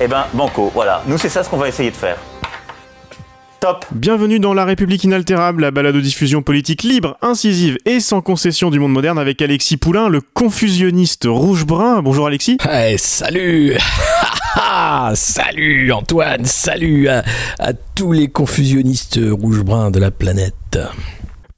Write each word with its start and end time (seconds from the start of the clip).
Eh 0.00 0.08
ben, 0.08 0.24
banco, 0.34 0.70
voilà. 0.74 1.02
Nous, 1.06 1.18
c'est 1.18 1.28
ça 1.28 1.44
ce 1.44 1.48
qu'on 1.48 1.56
va 1.56 1.68
essayer 1.68 1.90
de 1.90 1.96
faire. 1.96 2.16
Top 3.60 3.86
Bienvenue 3.92 4.40
dans 4.40 4.52
La 4.52 4.64
République 4.64 5.04
inaltérable, 5.04 5.62
la 5.62 5.70
balade 5.70 5.94
de 5.94 6.00
diffusion 6.00 6.42
politique 6.42 6.82
libre, 6.82 7.16
incisive 7.22 7.78
et 7.86 8.00
sans 8.00 8.20
concession 8.20 8.70
du 8.70 8.78
monde 8.78 8.92
moderne 8.92 9.18
avec 9.18 9.40
Alexis 9.40 9.76
Poulain, 9.76 10.08
le 10.08 10.20
confusionniste 10.20 11.26
rouge-brun. 11.26 12.02
Bonjour 12.02 12.26
Alexis. 12.26 12.58
Hey, 12.68 12.98
salut 12.98 13.76
Salut 15.14 15.92
Antoine, 15.92 16.44
salut 16.44 17.08
à, 17.08 17.22
à 17.58 17.72
tous 17.72 18.12
les 18.12 18.28
confusionnistes 18.28 19.18
rouge-brun 19.22 19.90
de 19.90 19.98
la 19.98 20.10
planète. 20.10 20.78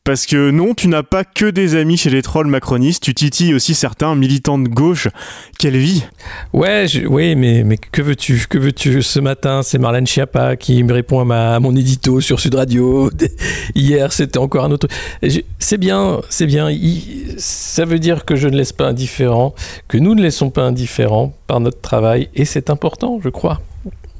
Parce 0.06 0.24
que 0.24 0.52
non, 0.52 0.72
tu 0.74 0.86
n'as 0.86 1.02
pas 1.02 1.24
que 1.24 1.46
des 1.46 1.74
amis 1.74 1.96
chez 1.96 2.10
les 2.10 2.22
trolls 2.22 2.46
macronistes, 2.46 3.02
tu 3.02 3.12
titilles 3.12 3.54
aussi 3.54 3.74
certains 3.74 4.14
militants 4.14 4.56
de 4.56 4.68
gauche. 4.68 5.08
Quelle 5.58 5.76
vie 5.76 6.04
Ouais, 6.52 6.86
oui, 7.08 7.34
mais, 7.34 7.64
mais 7.64 7.76
que 7.76 8.02
veux-tu 8.02 8.46
Que 8.48 8.56
veux-tu 8.56 9.02
Ce 9.02 9.18
matin, 9.18 9.64
c'est 9.64 9.78
Marlène 9.78 10.06
Schiappa 10.06 10.54
qui 10.54 10.84
me 10.84 10.92
répond 10.92 11.18
à, 11.18 11.24
ma, 11.24 11.58
mon 11.58 11.74
édito 11.74 12.20
sur 12.20 12.38
Sud 12.38 12.54
Radio. 12.54 13.10
Hier, 13.74 14.12
c'était 14.12 14.38
encore 14.38 14.66
un 14.66 14.70
autre. 14.70 14.86
C'est 15.58 15.76
bien, 15.76 16.20
c'est 16.30 16.46
bien. 16.46 16.70
Ça 17.36 17.84
veut 17.84 17.98
dire 17.98 18.24
que 18.24 18.36
je 18.36 18.46
ne 18.46 18.56
laisse 18.56 18.72
pas 18.72 18.86
indifférent, 18.86 19.56
que 19.88 19.98
nous 19.98 20.14
ne 20.14 20.22
laissons 20.22 20.50
pas 20.50 20.62
indifférents 20.62 21.34
par 21.48 21.58
notre 21.58 21.80
travail, 21.80 22.28
et 22.36 22.44
c'est 22.44 22.70
important, 22.70 23.18
je 23.24 23.28
crois, 23.28 23.60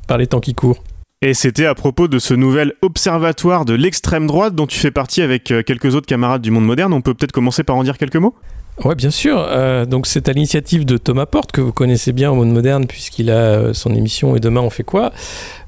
par 0.08 0.18
les 0.18 0.26
temps 0.26 0.40
qui 0.40 0.52
courent. 0.56 0.82
Et 1.22 1.32
c'était 1.32 1.64
à 1.64 1.74
propos 1.74 2.08
de 2.08 2.18
ce 2.18 2.34
nouvel 2.34 2.74
observatoire 2.82 3.64
de 3.64 3.72
l'extrême 3.72 4.26
droite 4.26 4.54
dont 4.54 4.66
tu 4.66 4.78
fais 4.78 4.90
partie 4.90 5.22
avec 5.22 5.50
euh, 5.50 5.62
quelques 5.62 5.94
autres 5.94 6.06
camarades 6.06 6.42
du 6.42 6.50
monde 6.50 6.66
moderne. 6.66 6.92
On 6.92 7.00
peut 7.00 7.14
peut-être 7.14 7.32
commencer 7.32 7.64
par 7.64 7.74
en 7.76 7.84
dire 7.84 7.96
quelques 7.96 8.16
mots? 8.16 8.34
Ouais, 8.84 8.94
bien 8.94 9.10
sûr. 9.10 9.38
Euh, 9.38 9.86
donc 9.86 10.06
c'est 10.06 10.28
à 10.28 10.34
l'initiative 10.34 10.84
de 10.84 10.98
Thomas 10.98 11.24
Porte 11.24 11.52
que 11.52 11.62
vous 11.62 11.72
connaissez 11.72 12.12
bien 12.12 12.30
au 12.30 12.34
monde 12.34 12.52
moderne 12.52 12.86
puisqu'il 12.86 13.30
a 13.30 13.36
euh, 13.36 13.72
son 13.72 13.94
émission 13.94 14.36
Et 14.36 14.40
demain 14.40 14.60
on 14.60 14.68
fait 14.68 14.84
quoi? 14.84 15.10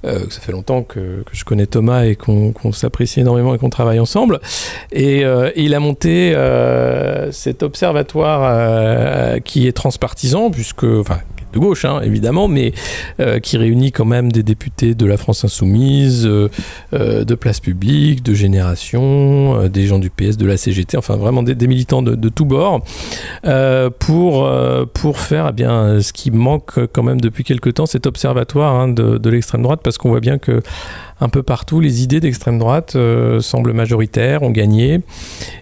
Ça 0.04 0.40
fait 0.42 0.52
longtemps 0.52 0.82
que, 0.82 1.24
je 1.32 1.44
connais 1.44 1.66
Thomas 1.66 2.04
et 2.04 2.14
qu'on 2.14 2.72
s'apprécie 2.72 3.20
énormément 3.20 3.54
et 3.54 3.58
qu'on 3.58 3.70
travaille 3.70 4.00
ensemble. 4.00 4.40
Et, 4.92 5.24
il 5.56 5.74
a 5.74 5.80
monté 5.80 6.36
cet 7.32 7.62
observatoire 7.64 9.40
qui 9.42 9.66
est 9.66 9.72
transpartisan 9.72 10.50
puisque, 10.50 10.86
de 11.52 11.58
gauche 11.58 11.84
hein, 11.84 12.00
évidemment, 12.02 12.48
mais 12.48 12.72
euh, 13.20 13.38
qui 13.40 13.56
réunit 13.56 13.92
quand 13.92 14.04
même 14.04 14.30
des 14.32 14.42
députés 14.42 14.94
de 14.94 15.06
la 15.06 15.16
France 15.16 15.44
insoumise, 15.44 16.26
euh, 16.26 16.48
euh, 16.94 17.24
de 17.24 17.34
Place 17.34 17.60
Publique, 17.60 18.22
de 18.22 18.34
Génération, 18.34 19.68
des 19.68 19.86
gens 19.86 19.98
du 19.98 20.10
PS, 20.10 20.36
de 20.36 20.46
la 20.46 20.56
CGT, 20.56 20.96
enfin 20.96 21.16
vraiment 21.16 21.42
des, 21.42 21.66
militants 21.66 22.02
de, 22.02 22.28
tous 22.28 22.44
bords, 22.44 22.80
pour, 23.98 25.18
faire 25.18 25.52
eh 25.56 26.02
ce 26.02 26.12
qui 26.12 26.30
manque 26.30 26.86
quand 26.92 27.02
même 27.02 27.20
depuis 27.20 27.44
quelques 27.44 27.74
temps, 27.74 27.86
cet 27.86 28.06
observatoire 28.06 28.74
hein, 28.74 28.88
de 28.88 29.30
l'extrême 29.30 29.62
droite, 29.62 29.80
parce 29.82 29.98
qu'on 29.98 30.10
voit 30.10 30.20
bien 30.20 30.38
que 30.38 30.62
un 31.20 31.28
peu 31.28 31.42
partout, 31.42 31.80
les 31.80 32.02
idées 32.02 32.20
d'extrême 32.20 32.58
droite 32.58 32.94
euh, 32.96 33.40
semblent 33.40 33.72
majoritaires, 33.72 34.42
ont 34.42 34.50
gagné, 34.50 35.00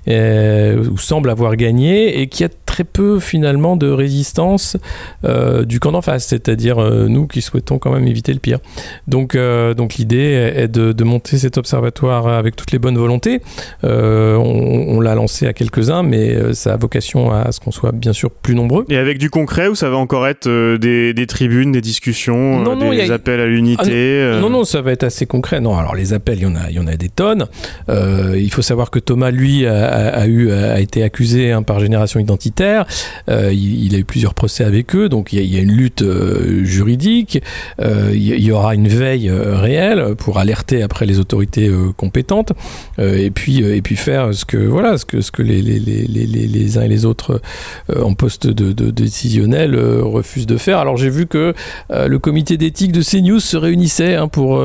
euh, 0.09 0.85
ou 0.91 0.99
semblent 0.99 1.31
avoir 1.31 1.57
gagné, 1.57 2.21
et 2.21 2.27
qu'il 2.29 2.45
y 2.45 2.49
a 2.49 2.53
très 2.67 2.85
peu 2.85 3.19
finalement 3.21 3.77
de 3.77 3.89
résistance 3.91 4.77
euh, 5.25 5.65
du 5.65 5.81
camp 5.81 5.93
d'en 5.93 6.03
face, 6.03 6.27
c'est-à-dire 6.27 6.77
nous 7.09 7.27
qui 7.27 7.41
souhaitons 7.41 7.79
quand 7.79 7.91
même 7.93 8.07
éviter 8.07 8.33
le 8.35 8.39
pire. 8.39 8.59
Donc, 9.07 9.37
donc 9.77 9.95
l'idée 9.95 10.53
est 10.57 10.69
de, 10.69 10.93
de 10.93 11.05
monter 11.05 11.39
cet 11.39 11.57
observatoire 11.59 12.29
avec 12.29 12.55
toutes 12.57 12.73
les 12.73 12.79
bonnes 12.79 12.99
volontés. 12.99 13.41
On 13.83 14.77
on 14.89 15.01
l'a 15.01 15.15
lancé 15.15 15.47
à 15.47 15.53
quelques-uns, 15.53 16.03
mais 16.03 16.53
ça 16.55 16.75
a 16.75 16.77
vocation 16.77 17.31
à 17.31 17.51
ce 17.53 17.61
qu'on 17.61 17.71
soit 17.71 17.93
bien 17.93 18.13
sûr 18.13 18.31
plus 18.31 18.55
nombreux. 18.55 18.85
Et 18.89 18.97
avec 18.97 19.19
du 19.19 19.31
concret 19.31 19.69
ou 19.69 19.75
ça 19.75 19.89
va 19.91 19.97
encore 19.97 20.27
être 20.27 20.49
des, 20.77 21.15
des 21.15 21.27
tribunes, 21.27 21.73
des 21.73 21.81
discussions, 21.81 22.61
Non, 22.61 22.77
non, 22.77 22.91
des 22.91 23.11
a- 23.11 23.15
appels 23.15 23.41
à 23.41 23.47
l'unité 23.47 24.33
Ah, 24.35 24.41
Non, 24.41 24.51
non, 24.51 24.65
ça 24.65 24.81
va 24.83 24.93
être 24.93 25.05
assez 25.05 25.27
concret. 25.27 25.46
Non, 25.53 25.77
alors 25.77 25.95
les 25.95 26.13
appels, 26.13 26.39
il 26.39 26.43
y 26.43 26.47
en 26.47 26.57
a, 26.57 26.71
il 26.71 26.77
y 26.77 26.79
en 26.79 26.87
a 26.87 26.97
des 26.97 27.09
tonnes. 27.09 27.47
Euh, 27.89 28.39
il 28.39 28.53
faut 28.53 28.63
savoir 28.63 28.91
que 28.91 28.99
Thomas, 28.99 29.31
lui, 29.31 29.67
a, 29.67 30.27
été 30.81 31.03
accusé 31.03 31.53
hein, 31.53 31.63
par 31.63 31.81
Génération 31.81 32.21
Identitaire. 32.21 32.87
Euh, 33.31 33.53
il, 33.53 33.95
a 33.95 33.99
eu 33.99 34.05
plusieurs 34.05 34.35
procès 34.35 34.65
avec 34.65 34.95
eux, 34.95 35.09
donc 35.09 35.33
il 35.33 35.45
y 35.45 35.57
a, 35.57 35.61
une 35.61 35.73
lutte 35.73 36.03
euh, 36.03 36.65
juridique. 36.65 37.43
Il 37.79 38.23
y- 38.23 38.53
aura 38.53 38.75
une 38.75 38.89
veille 38.89 39.31
réelle 39.31 40.15
pour 40.17 40.39
alerter 40.39 40.83
après 40.83 41.05
les 41.05 41.19
autorités 41.19 41.71
compétentes 41.97 42.53
et 42.99 43.31
puis 43.31 43.63
et 43.63 43.83
puis 43.83 43.97
faire 43.97 44.33
ce 44.33 44.45
que 44.45 44.57
voilà 44.57 44.97
ce 44.97 45.05
que 45.05 45.21
ce 45.21 45.31
que 45.31 45.43
les 45.43 46.79
uns 46.79 46.83
et 46.83 46.89
les 46.89 47.05
autres 47.05 47.41
en 47.95 48.15
poste 48.15 48.47
de, 48.47 48.73
décisionnel 48.91 49.77
refusent 49.77 50.47
de 50.47 50.57
faire. 50.57 50.79
Alors 50.79 50.97
j'ai 50.97 51.11
vu 51.11 51.27
que 51.27 51.55
le 51.91 52.19
comité 52.19 52.57
d'éthique 52.57 52.93
de 52.93 53.03
CNews 53.03 53.41
se 53.41 53.57
réunissait 53.57 54.15
hein, 54.15 54.29
pour 54.29 54.63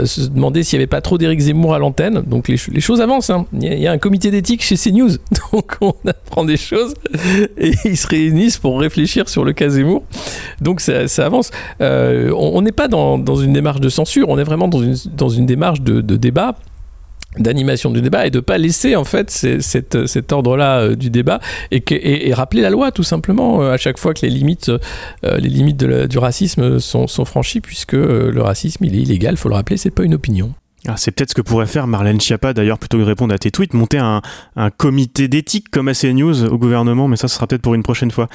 euh, 0.00 0.06
se 0.06 0.22
demander 0.22 0.62
s'il 0.62 0.78
n'y 0.78 0.82
avait 0.82 0.88
pas 0.88 1.00
trop 1.00 1.18
d'Éric 1.18 1.40
Zemmour 1.40 1.74
à 1.74 1.78
l'antenne. 1.78 2.22
Donc 2.26 2.48
les, 2.48 2.56
ch- 2.56 2.74
les 2.74 2.80
choses 2.80 3.00
avancent. 3.00 3.30
hein. 3.30 3.46
Il, 3.52 3.78
y 3.78 3.86
a, 3.86 3.92
un 3.92 3.98
comité 3.98 4.30
d'éthique 4.30 4.62
chez 4.62 4.76
CNews. 4.76 5.10
Donc 5.52 5.76
on 5.80 5.94
apprend 6.06 6.44
des 6.44 6.56
choses 6.56 6.94
et 7.58 7.72
ils 7.84 7.96
se 7.96 8.06
réunissent 8.06 8.58
pour 8.58 8.80
réfléchir 8.80 9.28
sur 9.28 9.44
le 9.44 9.52
cas 9.52 9.68
Zemmour. 9.68 10.02
Donc 10.60 10.80
ça, 10.80 11.04
avance. 11.24 11.50
Euh, 11.80 12.32
on 12.36 12.62
n'est 12.62 12.72
pas 12.72 12.88
dans, 12.88 13.18
une 13.36 13.52
démarche 13.52 13.80
de 13.80 13.88
censure, 13.88 14.28
on 14.28 14.38
est 14.38 14.44
vraiment 14.44 14.68
dans 14.68 14.80
une, 15.28 15.46
démarche 15.46 15.80
de 15.80 16.00
débat 16.16 16.56
d'animation 17.38 17.90
du 17.90 18.02
débat 18.02 18.26
et 18.26 18.30
de 18.30 18.40
pas 18.40 18.58
laisser 18.58 18.96
en 18.96 19.04
fait 19.04 19.30
cette- 19.30 20.06
cet 20.06 20.32
ordre-là 20.32 20.80
euh, 20.80 20.96
du 20.96 21.10
débat 21.10 21.40
et, 21.70 22.32
rappeler 22.34 22.62
la 22.62 22.70
loi 22.70 22.90
tout 22.90 23.02
simplement 23.02 23.62
euh, 23.62 23.72
à 23.72 23.76
chaque 23.76 23.98
fois 23.98 24.14
que 24.14 24.20
les 24.22 24.30
limites, 24.30 24.68
euh, 24.68 25.38
les 25.38 25.48
limites 25.48 25.82
du 25.82 26.18
racisme 26.18 26.78
sont, 26.80 27.06
franchies 27.24 27.60
puisque 27.60 27.92
le 27.92 28.40
racisme 28.40 28.84
il 28.84 28.94
est 28.96 29.02
illégal, 29.02 29.36
faut 29.36 29.48
le 29.48 29.54
rappeler, 29.54 29.76
c'est 29.76 29.90
pas 29.90 30.04
une 30.04 30.14
opinion. 30.14 30.52
Ah, 30.88 30.94
c'est 30.96 31.10
peut-être 31.10 31.30
ce 31.30 31.34
que 31.34 31.42
pourrait 31.42 31.66
faire 31.66 31.86
Marlène 31.86 32.20
Schiappa 32.20 32.54
d'ailleurs 32.54 32.78
plutôt 32.78 32.96
que 32.96 33.02
de 33.02 33.06
répondre 33.06 33.34
à 33.34 33.38
tes 33.38 33.50
tweets, 33.50 33.74
monter 33.74 33.98
un, 33.98 34.22
un 34.56 34.70
comité 34.70 35.28
d'éthique 35.28 35.70
comme 35.70 35.88
à 35.88 35.92
CNews 35.92 36.44
au 36.44 36.56
gouvernement, 36.56 37.06
mais 37.06 37.16
ça 37.16 37.28
sera 37.28 37.46
peut-être 37.46 37.60
pour 37.60 37.74
une 37.74 37.82
prochaine 37.82 38.10
fois. 38.10 38.28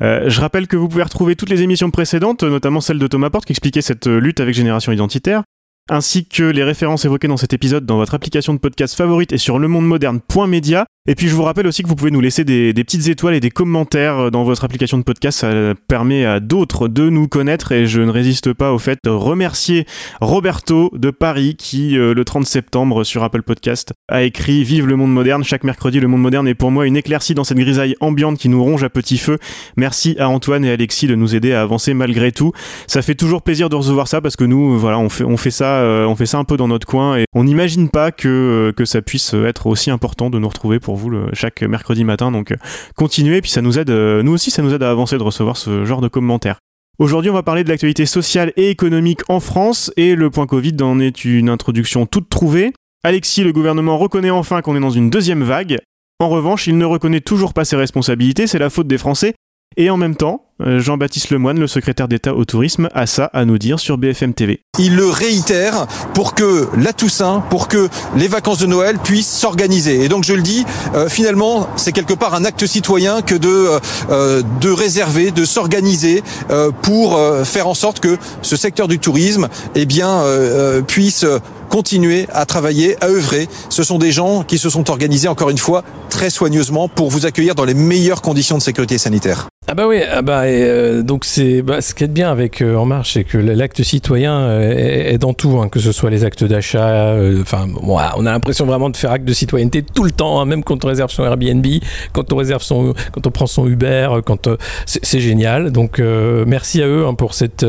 Je 0.00 0.40
rappelle 0.40 0.66
que 0.66 0.76
vous 0.76 0.88
pouvez 0.88 1.04
retrouver 1.04 1.36
toutes 1.36 1.50
les 1.50 1.62
émissions 1.62 1.92
précédentes, 1.92 2.42
notamment 2.42 2.80
celle 2.80 2.98
de 2.98 3.06
Thomas 3.06 3.30
Porte 3.30 3.44
qui 3.44 3.52
expliquait 3.52 3.82
cette 3.82 4.08
lutte 4.08 4.40
avec 4.40 4.52
Génération 4.52 4.90
Identitaire, 4.90 5.44
ainsi 5.90 6.26
que 6.26 6.44
les 6.44 6.62
références 6.62 7.04
évoquées 7.04 7.28
dans 7.28 7.36
cet 7.36 7.52
épisode 7.52 7.84
dans 7.86 7.96
votre 7.96 8.14
application 8.14 8.54
de 8.54 8.58
podcast 8.58 8.96
favorite 8.96 9.32
et 9.32 9.38
sur 9.38 9.58
lemondemoderne.media. 9.58 10.86
Et 11.08 11.16
puis 11.16 11.26
je 11.26 11.34
vous 11.34 11.42
rappelle 11.42 11.66
aussi 11.66 11.82
que 11.82 11.88
vous 11.88 11.96
pouvez 11.96 12.12
nous 12.12 12.20
laisser 12.20 12.44
des, 12.44 12.72
petites 12.74 13.08
étoiles 13.08 13.34
et 13.34 13.40
des 13.40 13.50
commentaires 13.50 14.30
dans 14.30 14.44
votre 14.44 14.62
application 14.62 14.98
de 14.98 15.02
podcast, 15.02 15.40
ça 15.40 15.74
permet 15.88 16.24
à 16.24 16.38
d'autres 16.38 16.86
de 16.86 17.08
nous 17.08 17.26
connaître 17.26 17.72
et 17.72 17.86
je 17.86 18.00
ne 18.00 18.10
résiste 18.10 18.52
pas 18.52 18.72
au 18.72 18.78
fait 18.78 19.00
de 19.02 19.10
remercier 19.10 19.84
Roberto 20.20 20.92
de 20.94 21.10
Paris 21.10 21.56
qui, 21.58 21.98
euh, 21.98 22.14
le 22.14 22.24
30 22.24 22.46
septembre 22.46 23.02
sur 23.02 23.24
Apple 23.24 23.42
Podcast, 23.42 23.92
a 24.08 24.22
écrit 24.22 24.62
Vive 24.62 24.86
le 24.86 24.94
monde 24.94 25.12
moderne. 25.12 25.42
Chaque 25.42 25.64
mercredi, 25.64 25.98
le 25.98 26.06
monde 26.06 26.22
moderne 26.22 26.46
est 26.46 26.54
pour 26.54 26.70
moi 26.70 26.86
une 26.86 26.96
éclaircie 26.96 27.34
dans 27.34 27.42
cette 27.42 27.58
grisaille 27.58 27.96
ambiante 27.98 28.38
qui 28.38 28.48
nous 28.48 28.62
ronge 28.62 28.84
à 28.84 28.88
petit 28.88 29.18
feu. 29.18 29.38
Merci 29.76 30.14
à 30.20 30.28
Antoine 30.28 30.64
et 30.64 30.70
Alexis 30.70 31.08
de 31.08 31.16
nous 31.16 31.34
aider 31.34 31.52
à 31.52 31.62
avancer 31.62 31.94
malgré 31.94 32.30
tout. 32.30 32.52
Ça 32.86 33.02
fait 33.02 33.16
toujours 33.16 33.42
plaisir 33.42 33.68
de 33.68 33.74
recevoir 33.74 34.06
ça 34.06 34.20
parce 34.20 34.36
que 34.36 34.44
nous, 34.44 34.78
voilà, 34.78 35.00
on 35.00 35.08
fait, 35.08 35.24
on 35.24 35.36
fait 35.36 35.50
ça, 35.50 35.71
euh, 35.80 36.06
on 36.06 36.16
fait 36.16 36.26
ça 36.26 36.38
un 36.38 36.44
peu 36.44 36.56
dans 36.56 36.68
notre 36.68 36.86
coin 36.86 37.16
et 37.16 37.24
on 37.34 37.44
n'imagine 37.44 37.88
pas 37.88 38.12
que, 38.12 38.28
euh, 38.28 38.72
que 38.72 38.84
ça 38.84 39.02
puisse 39.02 39.34
être 39.34 39.66
aussi 39.66 39.90
important 39.90 40.30
de 40.30 40.38
nous 40.38 40.48
retrouver 40.48 40.80
pour 40.80 40.96
vous 40.96 41.10
chaque 41.32 41.62
mercredi 41.62 42.04
matin. 42.04 42.30
Donc, 42.30 42.52
euh, 42.52 42.56
continuez, 42.96 43.40
puis 43.40 43.50
ça 43.50 43.62
nous 43.62 43.78
aide, 43.78 43.90
nous 43.90 44.32
aussi, 44.32 44.50
ça 44.50 44.62
nous 44.62 44.74
aide 44.74 44.82
à 44.82 44.90
avancer 44.90 45.18
de 45.18 45.22
recevoir 45.22 45.56
ce 45.56 45.84
genre 45.84 46.00
de 46.00 46.08
commentaires. 46.08 46.58
Aujourd'hui, 46.98 47.30
on 47.30 47.34
va 47.34 47.42
parler 47.42 47.64
de 47.64 47.68
l'actualité 47.68 48.06
sociale 48.06 48.52
et 48.56 48.70
économique 48.70 49.20
en 49.28 49.40
France 49.40 49.90
et 49.96 50.14
le 50.14 50.30
point 50.30 50.46
Covid 50.46 50.76
en 50.82 51.00
est 51.00 51.24
une 51.24 51.48
introduction 51.48 52.06
toute 52.06 52.28
trouvée. 52.28 52.72
Alexis, 53.02 53.42
le 53.42 53.52
gouvernement 53.52 53.98
reconnaît 53.98 54.30
enfin 54.30 54.62
qu'on 54.62 54.76
est 54.76 54.80
dans 54.80 54.90
une 54.90 55.10
deuxième 55.10 55.42
vague. 55.42 55.78
En 56.20 56.28
revanche, 56.28 56.66
il 56.66 56.78
ne 56.78 56.84
reconnaît 56.84 57.20
toujours 57.20 57.54
pas 57.54 57.64
ses 57.64 57.76
responsabilités, 57.76 58.46
c'est 58.46 58.58
la 58.58 58.70
faute 58.70 58.86
des 58.86 58.98
Français. 58.98 59.34
Et 59.76 59.90
en 59.90 59.96
même 59.96 60.16
temps, 60.16 60.51
Jean-Baptiste 60.64 61.30
Lemoine, 61.30 61.58
le 61.58 61.66
secrétaire 61.66 62.08
d'État 62.08 62.34
au 62.34 62.44
tourisme, 62.44 62.88
a 62.94 63.06
ça 63.06 63.30
à 63.32 63.44
nous 63.44 63.58
dire 63.58 63.80
sur 63.80 63.98
BFM 63.98 64.34
TV. 64.34 64.60
Il 64.78 64.96
le 64.96 65.08
réitère 65.08 65.86
pour 66.14 66.34
que 66.34 66.68
la 66.76 66.92
Toussaint, 66.92 67.42
pour 67.50 67.68
que 67.68 67.88
les 68.16 68.28
vacances 68.28 68.58
de 68.58 68.66
Noël 68.66 68.98
puissent 68.98 69.30
s'organiser. 69.30 70.04
Et 70.04 70.08
donc 70.08 70.24
je 70.24 70.34
le 70.34 70.42
dis, 70.42 70.64
euh, 70.94 71.08
finalement, 71.08 71.68
c'est 71.76 71.92
quelque 71.92 72.14
part 72.14 72.34
un 72.34 72.44
acte 72.44 72.66
citoyen 72.66 73.22
que 73.22 73.34
de, 73.34 73.68
euh, 74.10 74.42
de 74.60 74.70
réserver, 74.70 75.30
de 75.30 75.44
s'organiser 75.44 76.22
euh, 76.50 76.70
pour 76.82 77.16
euh, 77.16 77.44
faire 77.44 77.66
en 77.66 77.74
sorte 77.74 78.00
que 78.00 78.16
ce 78.42 78.56
secteur 78.56 78.88
du 78.88 78.98
tourisme 78.98 79.48
eh 79.74 79.86
bien, 79.86 80.08
euh, 80.08 80.78
euh, 80.78 80.82
puisse 80.82 81.26
continuer 81.72 82.26
à 82.34 82.44
travailler, 82.44 83.02
à 83.02 83.08
œuvrer. 83.08 83.48
Ce 83.70 83.82
sont 83.82 83.98
des 83.98 84.12
gens 84.12 84.42
qui 84.42 84.58
se 84.58 84.68
sont 84.68 84.90
organisés, 84.90 85.26
encore 85.26 85.48
une 85.48 85.56
fois, 85.56 85.82
très 86.10 86.28
soigneusement 86.28 86.86
pour 86.86 87.08
vous 87.08 87.24
accueillir 87.24 87.54
dans 87.54 87.64
les 87.64 87.72
meilleures 87.72 88.20
conditions 88.20 88.58
de 88.58 88.62
sécurité 88.62 88.98
sanitaire. 88.98 89.48
Ah 89.68 89.74
bah 89.74 89.86
oui, 89.86 90.00
ah 90.12 90.22
bah, 90.22 90.50
et, 90.50 90.64
euh, 90.64 91.02
donc 91.02 91.24
c'est 91.24 91.62
bah, 91.62 91.80
ce 91.80 91.94
qui 91.94 92.02
est 92.02 92.08
bien 92.08 92.30
avec 92.30 92.60
euh, 92.60 92.74
En 92.74 92.84
Marche, 92.84 93.14
c'est 93.14 93.22
que 93.22 93.38
l'acte 93.38 93.82
citoyen 93.84 94.36
euh, 94.40 95.12
est, 95.12 95.18
dans 95.18 95.34
tout, 95.34 95.60
hein, 95.60 95.68
que 95.68 95.78
ce 95.78 95.92
soit 95.92 96.10
les 96.10 96.24
actes 96.24 96.42
d'achat. 96.42 96.88
euh, 97.12 97.40
Enfin, 97.40 97.68
bon, 97.68 97.80
voilà, 97.84 98.12
on 98.18 98.26
a 98.26 98.32
l'impression 98.32 98.66
vraiment 98.66 98.90
de 98.90 98.96
faire 98.96 99.12
acte 99.12 99.24
de 99.24 99.32
citoyenneté 99.32 99.82
tout 99.82 100.02
le 100.02 100.10
temps, 100.10 100.40
hein, 100.40 100.46
même 100.46 100.64
quand 100.64 100.84
on 100.84 100.88
réserve 100.88 101.10
son 101.12 101.24
Airbnb, 101.24 101.64
quand 102.12 102.32
on 102.32 102.36
réserve 102.36 102.62
son, 102.62 102.92
quand 103.12 103.26
on 103.26 103.30
prend 103.30 103.46
son 103.46 103.68
Uber, 103.68 104.08
euh, 104.10 104.20
quand 104.20 104.48
c'est 104.86 105.20
génial. 105.20 105.70
Donc 105.70 106.00
merci 106.00 106.82
à 106.82 106.88
eux 106.88 107.06
hein, 107.06 107.14
pour 107.14 107.32
cette 107.32 107.64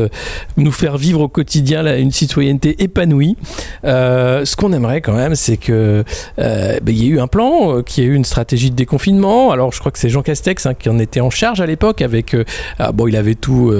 nous 0.56 0.72
faire 0.72 0.98
vivre 0.98 1.20
au 1.20 1.28
quotidien 1.28 1.82
là, 1.82 1.96
une 1.96 2.10
citoyenneté 2.10 2.82
épanouie. 2.82 3.36
Euh, 3.94 4.44
ce 4.44 4.56
qu'on 4.56 4.72
aimerait 4.72 5.00
quand 5.00 5.12
même, 5.12 5.34
c'est 5.34 5.56
que 5.56 6.04
euh, 6.38 6.78
bah, 6.82 6.92
il 6.92 7.02
y 7.02 7.06
ait 7.06 7.10
eu 7.10 7.20
un 7.20 7.26
plan, 7.26 7.78
euh, 7.78 7.82
qu'il 7.82 8.04
y 8.04 8.06
ait 8.06 8.10
eu 8.10 8.14
une 8.14 8.24
stratégie 8.24 8.70
de 8.70 8.76
déconfinement. 8.76 9.52
Alors 9.52 9.72
je 9.72 9.78
crois 9.78 9.92
que 9.92 9.98
c'est 9.98 10.08
Jean 10.08 10.22
Castex 10.22 10.66
hein, 10.66 10.74
qui 10.74 10.88
en 10.88 10.98
était 10.98 11.20
en 11.20 11.30
charge 11.30 11.60
à 11.60 11.66
l'époque 11.66 12.02
avec 12.02 12.36
ah, 12.78 12.92
bon 12.92 13.06
il 13.06 13.16
avait 13.16 13.34
tout 13.34 13.72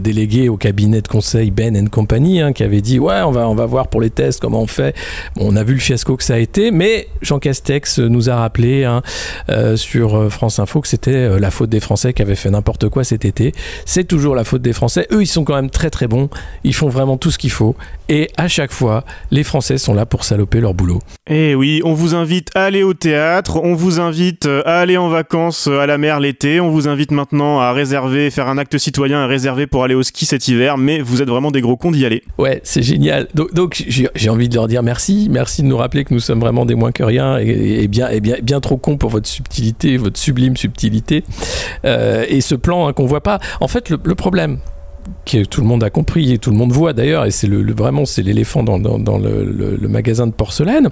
délégué 0.00 0.48
au 0.48 0.56
cabinet 0.56 1.00
de 1.00 1.08
conseil 1.08 1.50
Ben 1.50 1.76
and 1.76 1.86
Company 1.86 2.40
hein, 2.40 2.52
qui 2.52 2.62
avait 2.62 2.80
dit 2.80 2.98
ouais 2.98 3.20
on 3.22 3.30
va 3.30 3.48
on 3.48 3.54
va 3.54 3.66
voir 3.66 3.88
pour 3.88 4.00
les 4.00 4.10
tests 4.10 4.40
comment 4.40 4.60
on 4.60 4.66
fait. 4.66 4.94
On 5.36 5.56
a 5.56 5.64
vu 5.64 5.74
le 5.74 5.80
fiasco 5.80 6.16
que 6.16 6.24
ça 6.24 6.34
a 6.34 6.38
été, 6.38 6.70
mais 6.70 7.08
Jean 7.22 7.38
Castex 7.38 7.98
nous 7.98 8.28
a 8.28 8.36
rappelé 8.36 8.84
hein, 8.84 9.02
sur 9.76 10.30
France 10.30 10.58
Info 10.58 10.80
que 10.80 10.88
c'était 10.88 11.38
la 11.38 11.50
faute 11.50 11.70
des 11.70 11.80
Français 11.80 12.12
qui 12.12 12.22
avaient 12.22 12.34
fait 12.34 12.50
n'importe 12.50 12.88
quoi 12.88 13.04
cet 13.04 13.24
été. 13.24 13.52
C'est 13.86 14.04
toujours 14.04 14.34
la 14.34 14.44
faute 14.44 14.62
des 14.62 14.72
Français. 14.72 15.06
Eux 15.12 15.22
ils 15.22 15.26
sont 15.26 15.44
quand 15.44 15.54
même 15.54 15.70
très 15.70 15.90
très 15.90 16.06
bons. 16.06 16.28
Ils 16.64 16.74
font 16.74 16.88
vraiment 16.88 17.16
tout 17.16 17.30
ce 17.30 17.38
qu'il 17.38 17.50
faut 17.50 17.74
et 18.12 18.28
à 18.36 18.46
chaque 18.46 18.72
fois 18.72 19.04
les 19.30 19.42
Français 19.42 19.78
sont 19.78 19.94
là 19.94 20.04
pour 20.04 20.24
saloper 20.24 20.60
leur 20.60 20.74
boulot. 20.74 20.98
Eh 21.28 21.54
oui, 21.54 21.80
on 21.82 21.94
vous 21.94 22.14
invite 22.14 22.50
à 22.54 22.64
aller 22.64 22.82
au 22.82 22.92
théâtre, 22.92 23.58
on 23.62 23.74
vous 23.74 24.00
invite 24.00 24.46
à 24.66 24.80
aller 24.80 24.98
en 24.98 25.08
vacances 25.08 25.66
euh, 25.66 25.78
à 25.78 25.86
la 25.86 25.96
mer 25.96 26.20
l'été, 26.20 26.60
on 26.60 26.70
vous 26.70 26.88
invite 26.88 27.10
maintenant 27.10 27.60
à 27.60 27.72
réserver, 27.72 28.30
faire 28.30 28.48
un 28.48 28.58
acte 28.58 28.76
citoyen 28.76 29.20
à 29.20 29.26
réserver 29.26 29.66
pour 29.66 29.82
aller 29.82 29.94
au 29.94 30.02
ski 30.02 30.26
cet 30.26 30.46
hiver, 30.46 30.76
mais 30.76 31.00
vous 31.00 31.22
êtes 31.22 31.28
vraiment 31.28 31.50
des 31.50 31.62
gros 31.62 31.76
cons 31.76 31.90
d'y 31.90 32.04
aller. 32.04 32.22
Ouais, 32.36 32.60
c'est 32.64 32.82
génial. 32.82 33.28
Donc, 33.34 33.54
donc, 33.54 33.82
j'ai 33.88 34.08
j'ai 34.14 34.28
envie 34.28 34.48
de 34.48 34.54
leur 34.54 34.68
dire 34.68 34.82
merci. 34.82 35.28
Merci 35.30 35.62
de 35.62 35.68
nous 35.68 35.76
rappeler 35.78 36.04
que 36.04 36.12
nous 36.12 36.20
sommes 36.20 36.40
vraiment 36.40 36.66
des 36.66 36.74
moins 36.74 36.92
que 36.92 37.02
rien 37.02 37.38
et, 37.38 37.82
et 37.82 37.88
bien, 37.88 38.10
et 38.10 38.20
bien, 38.20 38.36
bien 38.42 38.60
trop 38.60 38.76
cons 38.76 38.98
pour 38.98 39.10
votre 39.10 39.28
subtilité, 39.28 39.96
votre 39.96 40.18
sublime 40.18 40.56
subtilité. 40.56 41.24
Euh, 41.84 42.26
et 42.28 42.42
ce 42.42 42.54
plan 42.54 42.88
hein, 42.88 42.92
qu'on 42.92 43.06
voit 43.06 43.22
pas. 43.22 43.40
En 43.60 43.68
fait, 43.68 43.88
le, 43.88 43.98
le 44.04 44.14
problème 44.14 44.58
que 45.24 45.44
tout 45.44 45.60
le 45.60 45.66
monde 45.66 45.84
a 45.84 45.90
compris 45.90 46.32
et 46.32 46.38
tout 46.38 46.50
le 46.50 46.56
monde 46.56 46.72
voit 46.72 46.92
d'ailleurs, 46.92 47.26
et 47.26 47.30
c'est 47.30 47.46
le, 47.46 47.72
vraiment 47.72 48.04
c'est 48.04 48.22
l'éléphant 48.22 48.62
dans, 48.62 48.78
le, 48.78 49.88
magasin 49.88 50.26
de 50.26 50.32
porcelaine, 50.32 50.90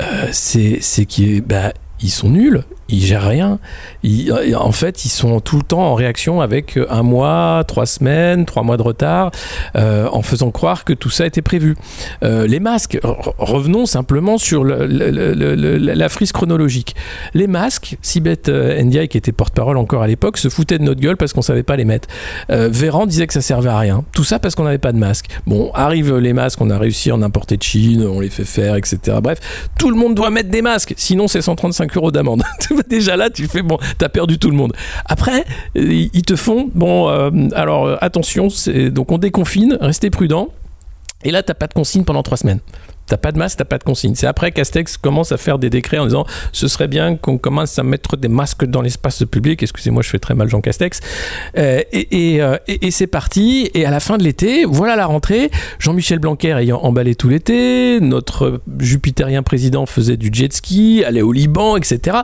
euh, 0.00 0.28
c'est 0.32 1.06
qu'ils 1.06 1.42
bah, 1.42 1.72
sont 2.06 2.30
nuls, 2.30 2.62
ils 2.88 3.02
gèrent 3.04 3.26
rien. 3.26 3.58
Ils- 4.02 4.32
en 4.56 4.72
fait, 4.72 5.04
ils 5.04 5.08
sont 5.08 5.40
tout 5.40 5.56
le 5.56 5.62
temps 5.62 5.80
en 5.82 5.94
réaction 5.94 6.40
avec 6.40 6.78
un 6.88 7.02
mois, 7.02 7.64
trois 7.66 7.86
semaines, 7.86 8.44
trois 8.46 8.62
mois 8.62 8.76
de 8.76 8.82
retard, 8.82 9.30
euh, 9.76 10.08
en 10.12 10.22
faisant 10.22 10.50
croire 10.50 10.84
que 10.84 10.92
tout 10.92 11.10
ça 11.10 11.26
était 11.26 11.42
prévu. 11.42 11.76
Euh, 12.22 12.46
les 12.46 12.60
masques, 12.60 12.98
re- 13.02 13.32
revenons 13.38 13.86
simplement 13.86 14.38
sur 14.38 14.64
la 14.64 16.08
frise 16.08 16.32
chronologique. 16.32 16.94
Les 17.34 17.46
masques, 17.46 17.96
Sibeth 18.02 18.48
euh, 18.48 18.80
Ndiaye, 18.82 19.08
qui 19.08 19.18
était 19.18 19.32
porte-parole 19.32 19.76
encore 19.76 20.02
à 20.02 20.06
l'époque, 20.06 20.38
se 20.38 20.48
foutait 20.48 20.78
de 20.78 20.84
notre 20.84 21.00
gueule 21.00 21.16
parce 21.16 21.32
qu'on 21.32 21.42
savait 21.42 21.62
pas 21.62 21.76
les 21.76 21.84
mettre. 21.84 22.08
Euh, 22.50 22.68
Véran 22.70 23.06
disait 23.06 23.26
que 23.26 23.32
ça 23.32 23.40
servait 23.40 23.70
à 23.70 23.78
rien. 23.78 24.04
Tout 24.12 24.24
ça 24.24 24.38
parce 24.38 24.54
qu'on 24.54 24.64
n'avait 24.64 24.78
pas 24.78 24.92
de 24.92 24.98
masque. 24.98 25.26
Bon, 25.46 25.70
arrivent 25.74 26.16
les 26.16 26.32
masques, 26.32 26.60
on 26.60 26.70
a 26.70 26.78
réussi 26.78 27.10
à 27.10 27.14
en 27.14 27.22
importer 27.22 27.56
de 27.56 27.62
Chine, 27.62 28.06
on 28.06 28.20
les 28.20 28.30
fait 28.30 28.44
faire, 28.44 28.76
etc. 28.76 29.18
Bref, 29.22 29.38
tout 29.78 29.90
le 29.90 29.96
monde 29.96 30.14
doit 30.14 30.30
mettre 30.30 30.50
des 30.50 30.62
masques, 30.62 30.94
sinon 30.96 31.28
c'est 31.28 31.42
135 31.42 31.96
euros 31.96 32.10
d'amende. 32.10 32.42
Déjà 32.88 33.16
là, 33.16 33.30
tu 33.30 33.46
fais 33.46 33.62
bon, 33.62 33.78
t'as 33.98 34.08
perdu 34.08 34.38
tout 34.38 34.50
le 34.50 34.56
monde. 34.56 34.72
Après, 35.04 35.44
ils 35.74 36.22
te 36.22 36.36
font 36.36 36.70
bon. 36.74 37.08
euh, 37.08 37.30
alors 37.54 37.86
euh, 37.86 37.96
attention, 38.00 38.48
donc 38.92 39.12
on 39.12 39.18
déconfine, 39.18 39.78
restez 39.80 40.10
prudents. 40.10 40.48
Et 41.24 41.30
là, 41.30 41.42
t'as 41.42 41.54
pas 41.54 41.66
de 41.66 41.74
consigne 41.74 42.04
pendant 42.04 42.22
trois 42.22 42.36
semaines. 42.36 42.60
T'as 43.06 43.16
pas 43.16 43.32
de 43.32 43.38
masque, 43.38 43.58
t'as 43.58 43.64
pas 43.64 43.78
de 43.78 43.84
consigne. 43.84 44.14
C'est 44.14 44.26
après 44.26 44.50
Castex 44.52 44.96
commence 44.96 45.32
à 45.32 45.36
faire 45.36 45.58
des 45.58 45.70
décrets 45.70 45.98
en 45.98 46.06
disant 46.06 46.24
ce 46.52 46.68
serait 46.68 46.88
bien 46.88 47.16
qu'on 47.16 47.38
commence 47.38 47.78
à 47.78 47.82
mettre 47.82 48.16
des 48.16 48.28
masques 48.28 48.64
dans 48.64 48.82
l'espace 48.82 49.22
public. 49.30 49.62
Excusez-moi, 49.62 50.02
je 50.02 50.08
fais 50.10 50.18
très 50.18 50.34
mal 50.34 50.48
Jean 50.48 50.60
Castex. 50.60 51.00
Euh, 51.56 51.82
euh, 51.94 52.56
et- 52.68 52.90
c'est 52.90 53.06
parti. 53.06 53.70
Et 53.74 53.84
à 53.84 53.90
la 53.90 54.00
fin 54.00 54.16
de 54.16 54.22
l'été, 54.24 54.64
voilà 54.64 54.96
la 54.96 55.06
rentrée. 55.06 55.50
Jean-Michel 55.78 56.18
Blanquer 56.18 56.52
ayant 56.58 56.78
emballé 56.82 57.14
tout 57.14 57.28
l'été, 57.28 58.00
notre 58.00 58.60
jupitérien 58.80 59.42
président 59.42 59.86
faisait 59.86 60.16
du 60.16 60.30
jet 60.32 60.52
ski, 60.52 61.04
allait 61.04 61.22
au 61.22 61.32
Liban, 61.32 61.76
etc. 61.76 62.18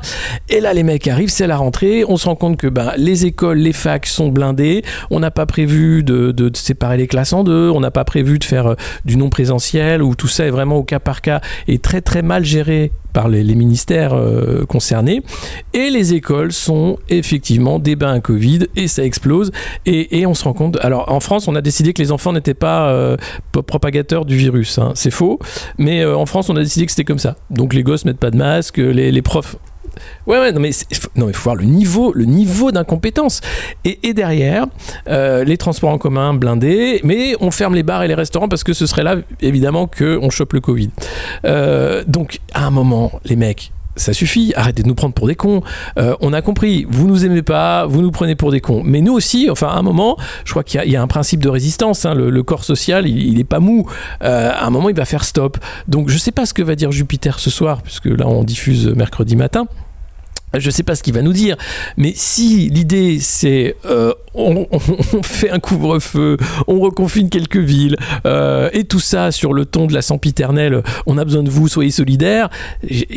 Et 0.49 0.61
là, 0.61 0.73
les 0.73 0.82
mecs 0.82 1.06
arrivent, 1.08 1.29
c'est 1.31 1.46
la 1.46 1.56
rentrée. 1.56 2.05
On 2.08 2.17
se 2.17 2.26
rend 2.26 2.37
compte 2.37 2.56
que 2.56 2.67
ben, 2.69 2.93
les 2.96 3.26
écoles, 3.26 3.58
les 3.58 3.73
facs 3.73 4.06
sont 4.06 4.29
blindées. 4.29 4.82
On 5.11 5.20
n'a 5.20 5.31
pas 5.31 5.46
prévu 5.46 6.02
de, 6.02 6.32
de 6.32 6.50
séparer 6.56 6.96
les 6.96 7.06
classes 7.06 7.32
en 7.32 7.44
deux. 7.44 7.70
On 7.70 7.81
n'a 7.81 7.90
pas 7.90 8.05
prévu 8.05 8.38
de 8.38 8.44
faire 8.44 8.67
euh, 8.69 8.75
du 9.05 9.17
non 9.17 9.29
présentiel 9.31 10.02
où 10.02 10.14
tout 10.14 10.29
ça 10.29 10.46
est 10.46 10.50
vraiment 10.50 10.71
au 10.74 10.84
cas 10.84 11.00
par 11.00 11.20
cas 11.20 11.40
et 11.69 11.78
très 11.78 12.00
très 12.00 12.22
mal 12.22 12.44
géré 12.44 12.92
par 13.12 13.28
les, 13.28 13.42
ministères 13.54 14.14
euh, 14.14 14.64
concernés. 14.64 15.22
Et 15.74 15.90
les 15.90 16.14
écoles 16.14 16.52
sont 16.52 16.98
effectivement 17.08 17.78
des 17.78 17.96
bains 17.96 18.14
à 18.14 18.20
Covid 18.20 18.60
et 18.76 18.88
ça 18.88 19.04
explose. 19.04 19.50
Et, 19.86 20.24
on 20.26 20.34
se 20.34 20.44
rend 20.44 20.54
compte. 20.54 20.78
Alors 20.80 21.12
en 21.12 21.20
France, 21.20 21.48
on 21.48 21.54
a 21.54 21.60
décidé 21.60 21.92
que 21.92 22.00
les 22.00 22.12
enfants 22.12 22.32
n'étaient 22.32 22.54
pas 22.54 22.90
euh, 22.90 23.16
propagateurs 23.52 24.24
du 24.24 24.36
virus. 24.36 24.78
hein. 24.78 24.92
C'est 24.94 25.10
faux. 25.10 25.38
Mais 25.78 26.02
euh, 26.02 26.16
en 26.16 26.26
France, 26.26 26.48
on 26.48 26.56
a 26.56 26.60
décidé 26.60 26.86
que 26.86 26.92
c'était 26.92 27.04
comme 27.04 27.19
ça. 27.19 27.36
Donc 27.50 27.74
les 27.74 27.82
gosses 27.82 28.04
mettent 28.04 28.19
pas 28.19 28.30
de 28.30 28.36
masque, 28.36 28.78
les 28.78 29.22
profs. 29.22 29.56
Ouais, 30.27 30.39
ouais, 30.39 30.53
non 30.53 30.61
mais 30.61 30.71
non 31.17 31.33
faut 31.33 31.43
voir 31.44 31.56
le 31.56 31.65
niveau, 31.65 32.12
le 32.15 32.25
niveau 32.25 32.71
d'incompétence. 32.73 33.41
Et, 33.85 34.12
derrière, 34.15 34.67
euh, 35.09 35.44
les 35.44 35.56
transports 35.56 35.91
en 35.91 35.99
commun 35.99 36.35
blindés, 36.35 37.00
mais 37.05 37.35
on 37.41 37.50
ferme 37.50 37.75
les 37.75 37.83
bars 37.83 38.03
et 38.03 38.09
les 38.09 38.15
restaurants 38.15 38.49
parce 38.49 38.65
que 38.65 38.73
ce 38.73 38.87
serait 38.87 39.03
là 39.03 39.17
évidemment 39.41 39.87
que 39.87 40.19
on 40.21 40.31
chope 40.31 40.53
le 40.53 40.61
Covid. 40.61 40.91
Euh, 41.44 42.05
donc 42.06 42.41
à 42.55 42.67
un 42.67 42.71
moment, 42.71 43.12
les 43.25 43.37
mecs. 43.37 43.73
Ça 43.94 44.15
suffit, 44.15 44.55
arrêtez 44.56 44.83
de 44.83 44.89
nous 44.89 44.94
prendre 44.94 45.12
pour 45.12 45.27
des 45.27 45.35
cons. 45.35 45.62
Euh, 45.99 46.17
on 46.23 46.33
a 46.33 46.41
compris, 46.41 46.87
vous 46.89 47.06
nous 47.06 47.27
aimez 47.27 47.43
pas, 47.43 47.85
vous 47.85 48.00
nous 48.00 48.11
prenez 48.11 48.35
pour 48.35 48.50
des 48.50 48.62
cons. 48.62 48.81
Mais 48.83 49.03
nous 49.03 49.12
aussi, 49.12 49.50
enfin, 49.50 49.67
à 49.69 49.75
un 49.75 49.83
moment, 49.83 50.17
je 50.47 50.50
crois 50.53 50.65
qu'il 50.65 50.83
y, 50.91 50.97
a- 50.97 51.03
un 51.03 51.06
principe 51.06 51.43
de 51.43 51.50
résistance. 51.50 52.06
hein. 52.06 52.15
Le, 52.15 52.43
corps 52.43 52.65
social, 52.65 53.06
il, 53.06 53.19
il 53.35 53.39
est 53.39 53.44
pas 53.44 53.61
mou. 53.61 53.87
À 54.23 54.65
un 54.65 54.70
moment, 54.70 54.89
il 54.89 54.96
va 54.96 55.05
faire 55.05 55.25
stop. 55.25 55.58
Donc, 55.89 56.08
je 56.08 56.17
sais 56.17 56.32
pas 56.32 56.46
ce 56.46 56.55
que 56.55 56.63
va 56.63 56.75
dire 56.75 56.91
Jupiter 56.91 57.39
ce 57.39 57.51
soir, 57.51 57.82
puisque 57.82 58.06
là, 58.06 58.27
on 58.27 58.44
diffuse 58.44 58.89
mercredi 58.89 59.37
matin. 59.37 59.67
Je 60.59 60.71
sais 60.71 60.82
pas 60.82 60.94
ce 60.94 61.03
qu'il 61.03 61.15
va 61.15 61.23
nous 61.23 61.32
dire, 61.32 61.56
mais 61.97 62.13
si 62.15 62.69
l'idée 62.71 63.19
c'est 63.21 63.77
euh, 63.87 64.13
on, 64.35 64.67
fait 65.23 65.51
un 65.51 65.59
couvre-feu, 65.59 66.39
on 66.67 66.81
reconfine 66.81 67.29
quelques 67.29 67.59
villes 67.59 67.97
euh, 68.25 68.71
et 68.73 68.85
tout 68.85 69.01
ça 69.01 69.31
sur 69.31 69.53
le 69.53 69.67
ton 69.67 69.87
de 69.87 69.93
la 69.93 70.01
sempiternelle, 70.01 70.82
on 71.06 71.19
a 71.19 71.25
besoin 71.25 71.43
de 71.43 71.51
vous, 71.51 71.69
soyez 71.69 71.91
solidaires, 71.91 72.49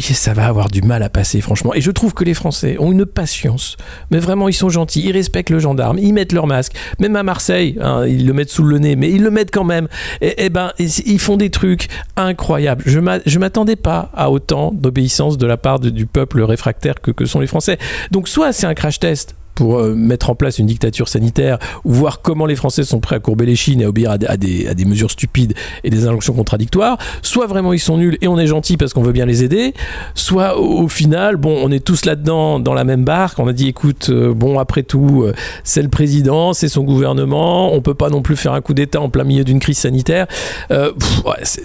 ça 0.01 0.33
va 0.33 0.47
avoir 0.47 0.69
du 0.69 0.81
mal 0.81 1.03
à 1.03 1.09
passer 1.09 1.39
franchement. 1.39 1.73
Et 1.73 1.81
je 1.81 1.91
trouve 1.91 2.13
que 2.13 2.23
les 2.25 2.33
Français 2.33 2.75
ont 2.79 2.91
une 2.91 3.05
patience, 3.05 3.77
mais 4.11 4.19
vraiment 4.19 4.49
ils 4.49 4.53
sont 4.53 4.69
gentils, 4.69 5.03
ils 5.05 5.11
respectent 5.13 5.51
le 5.51 5.59
gendarme, 5.59 5.97
ils 5.99 6.13
mettent 6.13 6.33
leur 6.33 6.47
masque, 6.47 6.73
même 6.99 7.15
à 7.15 7.23
Marseille, 7.23 7.77
hein, 7.81 8.05
ils 8.05 8.25
le 8.25 8.33
mettent 8.33 8.49
sous 8.51 8.63
le 8.63 8.77
nez, 8.79 8.95
mais 8.95 9.09
ils 9.09 9.23
le 9.23 9.31
mettent 9.31 9.51
quand 9.51 9.63
même. 9.63 9.87
Et, 10.21 10.45
et 10.45 10.49
ben 10.49 10.73
et 10.79 10.87
c- 10.87 11.03
ils 11.05 11.19
font 11.19 11.37
des 11.37 11.49
trucs 11.49 11.87
incroyables. 12.17 12.83
Je 12.85 12.99
je 13.25 13.39
m'attendais 13.39 13.75
pas 13.75 14.09
à 14.15 14.31
autant 14.31 14.71
d'obéissance 14.73 15.37
de 15.37 15.45
la 15.45 15.57
part 15.57 15.79
du 15.79 16.05
peuple 16.05 16.41
réfractaire 16.41 16.95
que 17.01 17.24
sont 17.27 17.39
les 17.39 17.47
Français. 17.47 17.77
Donc 18.11 18.27
soit 18.27 18.53
c'est 18.53 18.67
un 18.67 18.73
crash 18.73 18.99
test 18.99 19.35
pour 19.55 19.79
euh, 19.79 19.95
mettre 19.95 20.29
en 20.29 20.35
place 20.35 20.59
une 20.59 20.67
dictature 20.67 21.07
sanitaire 21.07 21.57
ou 21.85 21.93
voir 21.93 22.21
comment 22.21 22.45
les 22.45 22.55
Français 22.55 22.83
sont 22.83 22.99
prêts 22.99 23.15
à 23.15 23.19
courber 23.19 23.45
les 23.45 23.55
chines 23.55 23.81
et 23.81 23.85
à 23.85 23.89
obéir 23.89 24.11
à 24.11 24.17
des, 24.17 24.27
à 24.27 24.37
des- 24.37 24.67
à 24.67 24.73
des 24.73 24.85
mesures 24.85 25.11
stupides 25.11 25.53
et 25.83 25.89
des 25.89 26.05
injonctions 26.05 26.33
contradictoires, 26.33 26.97
soit 27.21 27.47
vraiment 27.47 27.73
ils 27.73 27.79
sont 27.79 27.97
nuls 27.97 28.17
et 28.21 28.27
on 28.27 28.37
est 28.37 28.47
gentil 28.47 28.77
parce 28.77 28.93
qu'on 28.93 29.01
veut 29.01 29.11
bien 29.13 29.25
les 29.25 29.43
aider, 29.43 29.73
soit 30.13 30.57
au, 30.59 30.87
final, 30.87 31.37
bon, 31.37 31.57
on 31.63 31.71
est 31.71 31.83
tous 31.83 32.05
là-dedans 32.05 32.59
dans 32.59 32.73
la 32.73 32.83
même 32.83 33.03
barque, 33.05 33.39
on 33.39 33.47
a 33.47 33.53
dit 33.53 33.67
écoute, 33.69 34.09
euh, 34.09 34.33
bon, 34.33 34.59
après 34.59 34.83
tout, 34.83 35.23
euh, 35.23 35.33
c'est 35.63 35.81
le 35.81 35.89
président, 35.89 36.53
c'est 36.53 36.67
son 36.67 36.83
gouvernement, 36.83 37.73
on 37.73 37.81
peut 37.81 37.93
pas 37.93 38.09
non 38.09 38.21
plus 38.21 38.35
faire 38.35 38.53
un 38.53 38.61
coup 38.61 38.73
d'État 38.73 38.99
en 39.01 39.09
plein 39.09 39.23
milieu 39.23 39.43
d'une 39.43 39.59
crise 39.59 39.77
sanitaire. 39.77 40.27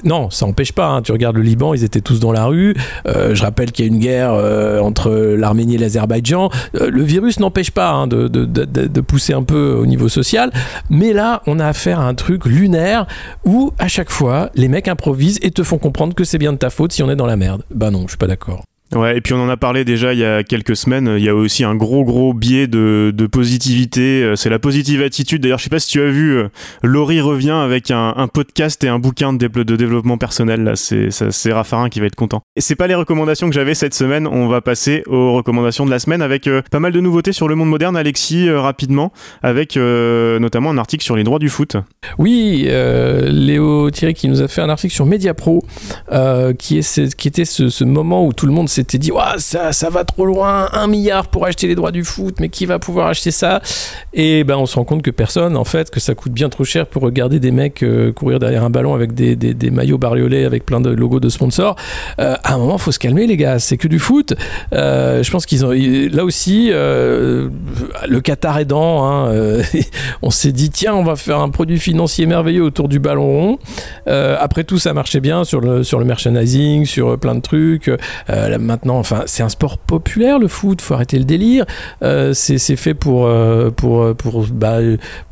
Non, 0.04 0.30
ça 0.30 0.46
empêche 0.46 0.72
pas, 0.72 0.86
hein. 0.88 1.02
tu 1.02 1.12
regardes 1.12 1.36
le 1.36 1.42
Liban, 1.42 1.74
ils 1.74 1.84
étaient 1.84 2.00
tous 2.00 2.20
dans 2.20 2.32
la 2.32 2.46
rue, 2.46 2.74
je 3.06 3.42
rappelle 3.42 3.72
qu'il 3.72 3.84
y 3.84 3.88
a 3.88 3.92
une 3.92 3.98
guerre 3.98 4.32
entre 4.82 5.10
l'Arménie 5.10 5.74
et 5.74 5.78
l'Azerbaïdjan, 5.78 6.50
le 6.74 7.02
virus 7.02 7.40
n'empêche 7.40 7.70
pas 7.70 7.79
hein, 7.88 8.06
de, 8.06 9.00
pousser 9.00 9.32
un 9.32 9.42
peu 9.42 9.72
au 9.72 9.86
niveau 9.86 10.08
social. 10.08 10.50
Mais 10.88 11.12
là, 11.12 11.42
on 11.46 11.58
a 11.58 11.66
affaire 11.66 12.00
à 12.00 12.04
un 12.04 12.14
truc 12.14 12.44
lunaire 12.44 13.06
où 13.44 13.72
à 13.78 13.88
chaque 13.88 14.10
fois, 14.10 14.50
les 14.54 14.68
mecs 14.68 14.88
improvisent 14.88 15.38
et 15.42 15.50
te 15.50 15.62
font 15.62 15.78
comprendre 15.78 16.14
que 16.14 16.24
c'est 16.24 16.38
bien 16.38 16.52
de 16.52 16.58
ta 16.58 16.70
faute 16.70 16.92
si 16.92 17.02
on 17.02 17.10
est 17.10 17.16
dans 17.16 17.26
la 17.26 17.36
merde. 17.36 17.62
Bah 17.70 17.90
non, 17.90 18.02
je 18.02 18.08
suis 18.08 18.18
pas 18.18 18.26
d'accord. 18.26 18.62
Ouais, 18.94 19.16
et 19.16 19.20
puis 19.20 19.34
on 19.34 19.40
en 19.40 19.48
a 19.48 19.56
parlé 19.56 19.84
déjà 19.84 20.12
il 20.12 20.18
y 20.18 20.24
a 20.24 20.42
quelques 20.42 20.74
semaines. 20.74 21.14
Il 21.16 21.22
y 21.22 21.28
a 21.28 21.34
aussi 21.34 21.62
un 21.62 21.76
gros 21.76 22.04
gros 22.04 22.34
biais 22.34 22.66
de, 22.66 23.12
de 23.14 23.26
positivité. 23.28 24.22
Euh, 24.22 24.34
c'est 24.34 24.50
la 24.50 24.58
positive 24.58 25.00
attitude. 25.02 25.42
D'ailleurs, 25.42 25.58
je 25.58 25.64
sais 25.64 25.70
pas 25.70 25.78
si 25.78 25.88
tu 25.88 26.02
as 26.02 26.10
vu, 26.10 26.36
euh, 26.36 26.48
Laurie 26.82 27.20
revient 27.20 27.50
avec 27.50 27.92
un, 27.92 28.28
podcast 28.32 28.82
et 28.82 28.88
un 28.88 28.98
bouquin 28.98 29.32
de, 29.32 29.46
développement 29.46 30.18
personnel. 30.18 30.64
Là, 30.64 30.72
c'est 30.74 31.52
Raffarin 31.52 31.88
qui 31.88 32.00
va 32.00 32.06
être 32.06 32.16
content. 32.16 32.42
Et 32.56 32.60
c'est 32.60 32.74
pas 32.74 32.88
les 32.88 32.96
recommandations 32.96 33.48
que 33.48 33.54
j'avais 33.54 33.74
cette 33.74 33.94
semaine. 33.94 34.26
On 34.26 34.48
va 34.48 34.60
passer 34.60 35.04
aux 35.06 35.34
recommandations 35.34 35.86
de 35.86 35.90
la 35.90 36.00
semaine 36.00 36.22
avec 36.22 36.48
euh, 36.48 36.62
pas 36.70 36.80
mal 36.80 36.92
de 36.92 37.00
nouveautés 37.00 37.32
sur 37.32 37.46
le 37.46 37.54
monde 37.54 37.68
moderne. 37.68 37.96
Alexis, 37.96 38.50
rapidement, 38.50 39.12
avec 39.42 39.76
notamment 39.76 40.70
un 40.70 40.78
article 40.78 41.04
sur 41.04 41.16
les 41.16 41.24
droits 41.24 41.38
du 41.38 41.48
foot. 41.48 41.76
Oui, 42.18 42.66
Léo 42.66 43.90
Thierry 43.90 44.14
qui 44.14 44.28
nous 44.28 44.42
a 44.42 44.48
fait 44.48 44.60
un 44.62 44.68
article 44.68 44.94
sur 44.94 45.06
Mediapro, 45.06 45.62
qui 46.58 46.80
qui 46.80 47.28
était 47.28 47.44
ce, 47.44 47.68
ce 47.68 47.84
moment 47.84 48.26
où 48.26 48.32
tout 48.32 48.46
le 48.46 48.52
monde 48.52 48.68
s'est 48.68 48.79
s'était 48.80 48.98
dit 48.98 49.12
ça, 49.38 49.72
ça 49.72 49.90
va 49.90 50.04
trop 50.04 50.24
loin, 50.24 50.68
un 50.72 50.86
milliard 50.86 51.28
pour 51.28 51.44
acheter 51.44 51.66
les 51.66 51.74
droits 51.74 51.92
du 51.92 52.04
foot, 52.04 52.36
mais 52.40 52.48
qui 52.48 52.66
va 52.66 52.78
pouvoir 52.78 53.08
acheter 53.08 53.30
ça? 53.30 53.60
Et 54.14 54.42
ben 54.44 54.56
on 54.56 54.66
se 54.66 54.76
rend 54.76 54.84
compte 54.84 55.02
que 55.02 55.10
personne, 55.10 55.56
en 55.56 55.64
fait, 55.64 55.90
que 55.90 56.00
ça 56.00 56.14
coûte 56.14 56.32
bien 56.32 56.48
trop 56.48 56.64
cher 56.64 56.86
pour 56.86 57.02
regarder 57.02 57.40
des 57.40 57.50
mecs 57.50 57.82
euh, 57.82 58.12
courir 58.12 58.38
derrière 58.38 58.64
un 58.64 58.70
ballon 58.70 58.94
avec 58.94 59.12
des, 59.12 59.36
des, 59.36 59.70
maillots 59.70 59.98
bariolés 59.98 60.44
avec 60.44 60.64
plein 60.64 60.80
de 60.80 60.90
logos 60.90 61.20
de 61.20 61.28
sponsors. 61.28 61.76
Euh, 62.20 62.36
à 62.42 62.54
un 62.54 62.58
moment, 62.58 62.78
faut 62.78 62.92
se 62.92 62.98
calmer, 62.98 63.26
les 63.26 63.36
gars. 63.36 63.58
C'est 63.58 63.76
que 63.76 63.88
du 63.88 63.98
foot. 63.98 64.34
Euh, 64.72 65.22
je 65.22 65.30
pense 65.30 65.46
qu'ils 65.46 65.64
ont 65.64 65.72
là 65.72 66.24
aussi 66.24 66.70
le 66.70 67.50
Qatar 68.22 68.58
aidant. 68.58 69.04
Hein, 69.04 69.62
on 70.22 70.30
s'est 70.30 70.52
dit 70.52 70.70
tiens, 70.70 70.94
on 70.94 71.04
va 71.04 71.16
faire 71.16 71.40
un 71.40 71.50
produit 71.50 71.78
financier 71.78 72.26
merveilleux 72.26 72.62
autour 72.62 72.88
du 72.88 72.98
ballon 72.98 73.26
rond. 73.26 73.58
après 74.06 74.64
tout, 74.64 74.78
ça 74.78 74.94
marchait 74.94 75.20
bien 75.20 75.44
sur 75.44 75.60
le 75.60 75.82
sur 75.82 75.98
le 75.98 76.04
merchandising, 76.04 76.86
sur 76.86 77.18
plein 77.18 77.34
de 77.34 77.40
trucs 77.40 77.90
maintenant, 78.70 78.98
enfin, 78.98 79.24
c'est 79.26 79.42
un 79.42 79.48
sport 79.48 79.78
populaire 79.78 80.38
le 80.38 80.46
foot, 80.46 80.80
faut 80.80 80.94
arrêter 80.94 81.18
le 81.18 81.24
délire. 81.24 81.64
Euh, 82.02 82.32
c'est 82.32 82.76
fait 82.76 82.94
pour, 82.94 83.26
euh, 83.26 83.70
pour, 83.70 84.14
pour, 84.14 84.46
bah, 84.46 84.78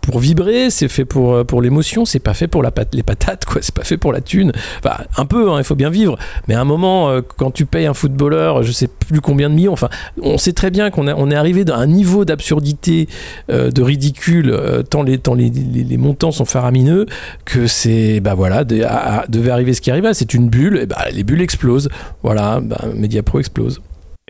pour 0.00 0.18
vibrer, 0.18 0.70
c'est 0.70 0.88
fait 0.88 1.04
pour, 1.04 1.44
pour 1.46 1.62
l'émotion, 1.62 2.04
c'est 2.04 2.18
pas 2.18 2.34
fait 2.34 2.48
pour 2.48 2.62
la 2.62 2.72
les 2.92 3.02
patates, 3.04 3.44
quoi, 3.44 3.60
c'est 3.62 3.74
pas 3.74 3.84
fait 3.84 3.96
pour 3.96 4.12
la 4.12 4.20
thune. 4.20 4.52
Enfin, 4.82 5.04
un 5.16 5.24
peu, 5.24 5.50
hein, 5.50 5.56
il 5.58 5.64
faut 5.64 5.76
bien 5.76 5.90
vivre, 5.90 6.18
mais 6.48 6.54
à 6.54 6.60
un 6.60 6.64
moment, 6.64 7.10
euh, 7.10 7.20
quand 7.36 7.52
tu 7.52 7.64
payes 7.64 7.86
un 7.86 7.94
footballeur, 7.94 8.64
je 8.64 8.72
sais 8.72 8.88
plus 8.88 9.20
combien 9.20 9.48
de 9.48 9.54
millions, 9.54 9.72
enfin, 9.72 9.88
on 10.20 10.36
sait 10.36 10.52
très 10.52 10.70
bien 10.70 10.90
qu'on 10.90 11.06
on 11.08 11.30
est 11.30 11.36
arrivé 11.36 11.64
dans 11.64 11.76
un 11.76 11.86
niveau 11.86 12.24
d'absurdité, 12.24 13.08
de 13.48 13.82
ridicule, 13.82 14.54
tant, 14.90 15.02
les, 15.02 15.18
tant 15.18 15.34
les, 15.34 15.50
les, 15.50 15.96
montants 15.96 16.32
sont 16.32 16.44
faramineux, 16.44 17.06
que 17.44 17.66
c'est, 17.66 18.20
bah 18.20 18.34
voilà, 18.34 18.64
devait 18.64 19.50
arriver 19.50 19.74
ce 19.74 19.80
qui 19.80 19.90
arriva, 19.90 20.12
c'est 20.12 20.34
une 20.34 20.48
bulle, 20.48 20.86
bah, 20.88 21.04
les 21.12 21.24
bulles 21.24 21.42
explosent. 21.42 21.88
Voilà, 22.22 22.60
bah, 22.60 22.80
Pro 23.28 23.40
explose. 23.40 23.82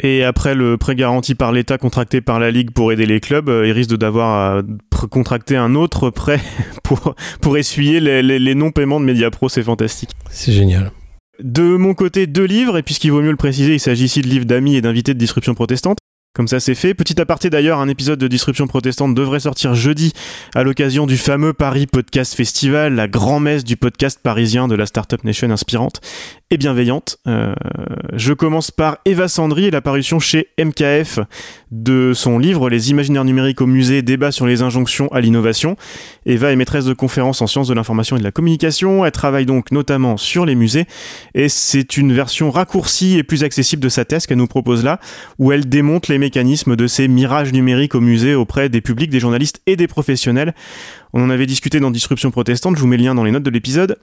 Et 0.02 0.25
après 0.25 0.55
le 0.55 0.76
prêt 0.76 0.95
garanti 0.95 1.35
par 1.35 1.52
l'État 1.52 1.78
contracté 1.78 2.21
par 2.21 2.38
la 2.38 2.50
Ligue 2.50 2.73
pour 2.73 2.93
aider 2.93 3.07
les 3.07 3.21
clubs, 3.21 3.49
euh, 3.49 3.67
il 3.67 3.73
risque 3.73 3.97
d'avoir 3.97 4.59
à 4.59 4.62
contracter 5.11 5.57
un 5.57 5.75
autre 5.75 6.11
prêt 6.11 6.40
pour, 6.83 7.14
pour 7.40 7.57
essuyer 7.57 8.00
les, 8.00 8.23
les, 8.23 8.55
non-paiements 8.55 9.00
de 9.00 9.05
Mediapro, 9.05 9.49
c'est 9.49 9.62
fantastique. 9.62 10.11
C'est 10.31 10.52
génial. 10.52 10.90
De 11.43 11.76
mon 11.76 11.95
côté, 11.95 12.26
deux 12.26 12.45
livres, 12.45 12.78
et 12.78 12.83
puisqu'il 12.83 13.12
vaut 13.12 13.23
mieux 13.23 13.31
le 13.31 13.37
préciser, 13.37 13.75
il 13.75 13.81
s'agit 13.81 14.05
ici 14.05 14.21
de 14.21 14.26
livres 14.26 14.45
d'amis 14.45 14.75
et 14.75 14.81
d'invités 14.81 15.14
de 15.14 15.19
disruption 15.19 15.55
protestante. 15.55 15.99
Comme 16.38 16.47
ça 16.47 16.61
c'est 16.61 16.76
fait. 16.76 16.95
Petit 16.95 17.21
aparté 17.21 17.50
d'ailleurs, 17.50 17.80
un 17.80 17.88
épisode 17.88 18.21
de 18.21 18.28
Disruption 18.28 18.68
protestante 18.68 19.12
devrait 19.12 19.40
sortir 19.40 19.75
jeudi 19.75 20.12
à 20.54 20.62
l'occasion 20.62 21.04
du 21.04 21.16
fameux 21.16 21.52
Paris 21.52 21.88
Podcast 21.88 22.33
Festival, 22.33 22.95
la 22.95 23.09
grand-messe 23.09 23.64
du 23.64 23.76
podcast 23.76 24.21
parisien 24.23 24.68
de 24.68 24.76
la 24.76 24.87
Startup 24.87 25.25
Nation 25.25 25.50
inspirante 25.50 26.00
et 26.50 26.57
bienveillante. 26.57 27.18
Euh, 27.26 27.54
je 28.14 28.33
commence 28.33 28.71
par 28.71 28.99
Eva 29.04 29.26
Sandry 29.26 29.66
et 29.66 29.71
l'apparition 29.73 30.21
chez 30.21 30.47
MKF 30.59 31.18
de 31.71 32.12
son 32.14 32.38
livre 32.38 32.71
Les 32.71 32.90
imaginaires 32.90 33.25
numériques 33.25 33.61
au 33.61 33.66
musée, 33.66 34.02
débat 34.02 34.30
sur 34.30 34.47
les 34.47 34.62
injonctions 34.62 35.09
à 35.09 35.21
l'innovation. 35.21 35.76
Eva 36.25 36.52
est 36.52 36.57
maîtresse 36.57 36.85
de 36.85 36.95
conférences 36.95 37.42
en 37.42 37.47
sciences 37.47 37.68
de 37.68 37.75
l'information 37.75 38.16
et 38.16 38.21
de 38.21 38.25
la 38.25 38.30
communication. 38.33 39.04
Elle 39.04 39.12
travaille 39.12 39.45
donc 39.45 39.73
notamment 39.73 40.16
sur 40.16 40.47
les 40.47 40.54
musées 40.54 40.87
et 41.35 41.49
c'est 41.49 41.97
une 41.97 42.12
version 42.12 42.50
raccourcie 42.50 43.18
et 43.18 43.25
plus 43.25 43.45
accessible 43.45 43.83
de 43.83 43.88
sa 43.88 44.04
thèse 44.04 44.26
qu'elle 44.26 44.38
nous 44.38 44.47
propose 44.47 44.85
là, 44.85 45.00
où 45.38 45.52
elle 45.52 45.68
démonte 45.68 46.09
les 46.09 46.16
mécanismes 46.28 46.76
de 46.76 46.87
ces 46.87 47.08
mirages 47.08 47.54
numériques 47.54 47.94
au 47.94 48.00
musée 48.00 48.35
auprès 48.35 48.68
des 48.68 48.82
publics, 48.82 49.08
des 49.08 49.18
journalistes 49.18 49.62
et 49.66 49.76
des 49.76 49.87
professionnels. 49.87 50.54
On 51.14 51.23
en 51.23 51.30
avait 51.30 51.47
discuté 51.47 51.80
dans 51.80 51.90
Disruption 51.90 52.30
protestante, 52.30 52.76
je 52.76 52.82
vous 52.82 52.87
mets 52.87 52.99
le 52.99 53.04
lien 53.04 53.14
dans 53.14 53.25
les 53.25 53.30
notes 53.30 53.44
de 53.44 53.50
l'épisode. 53.50 53.97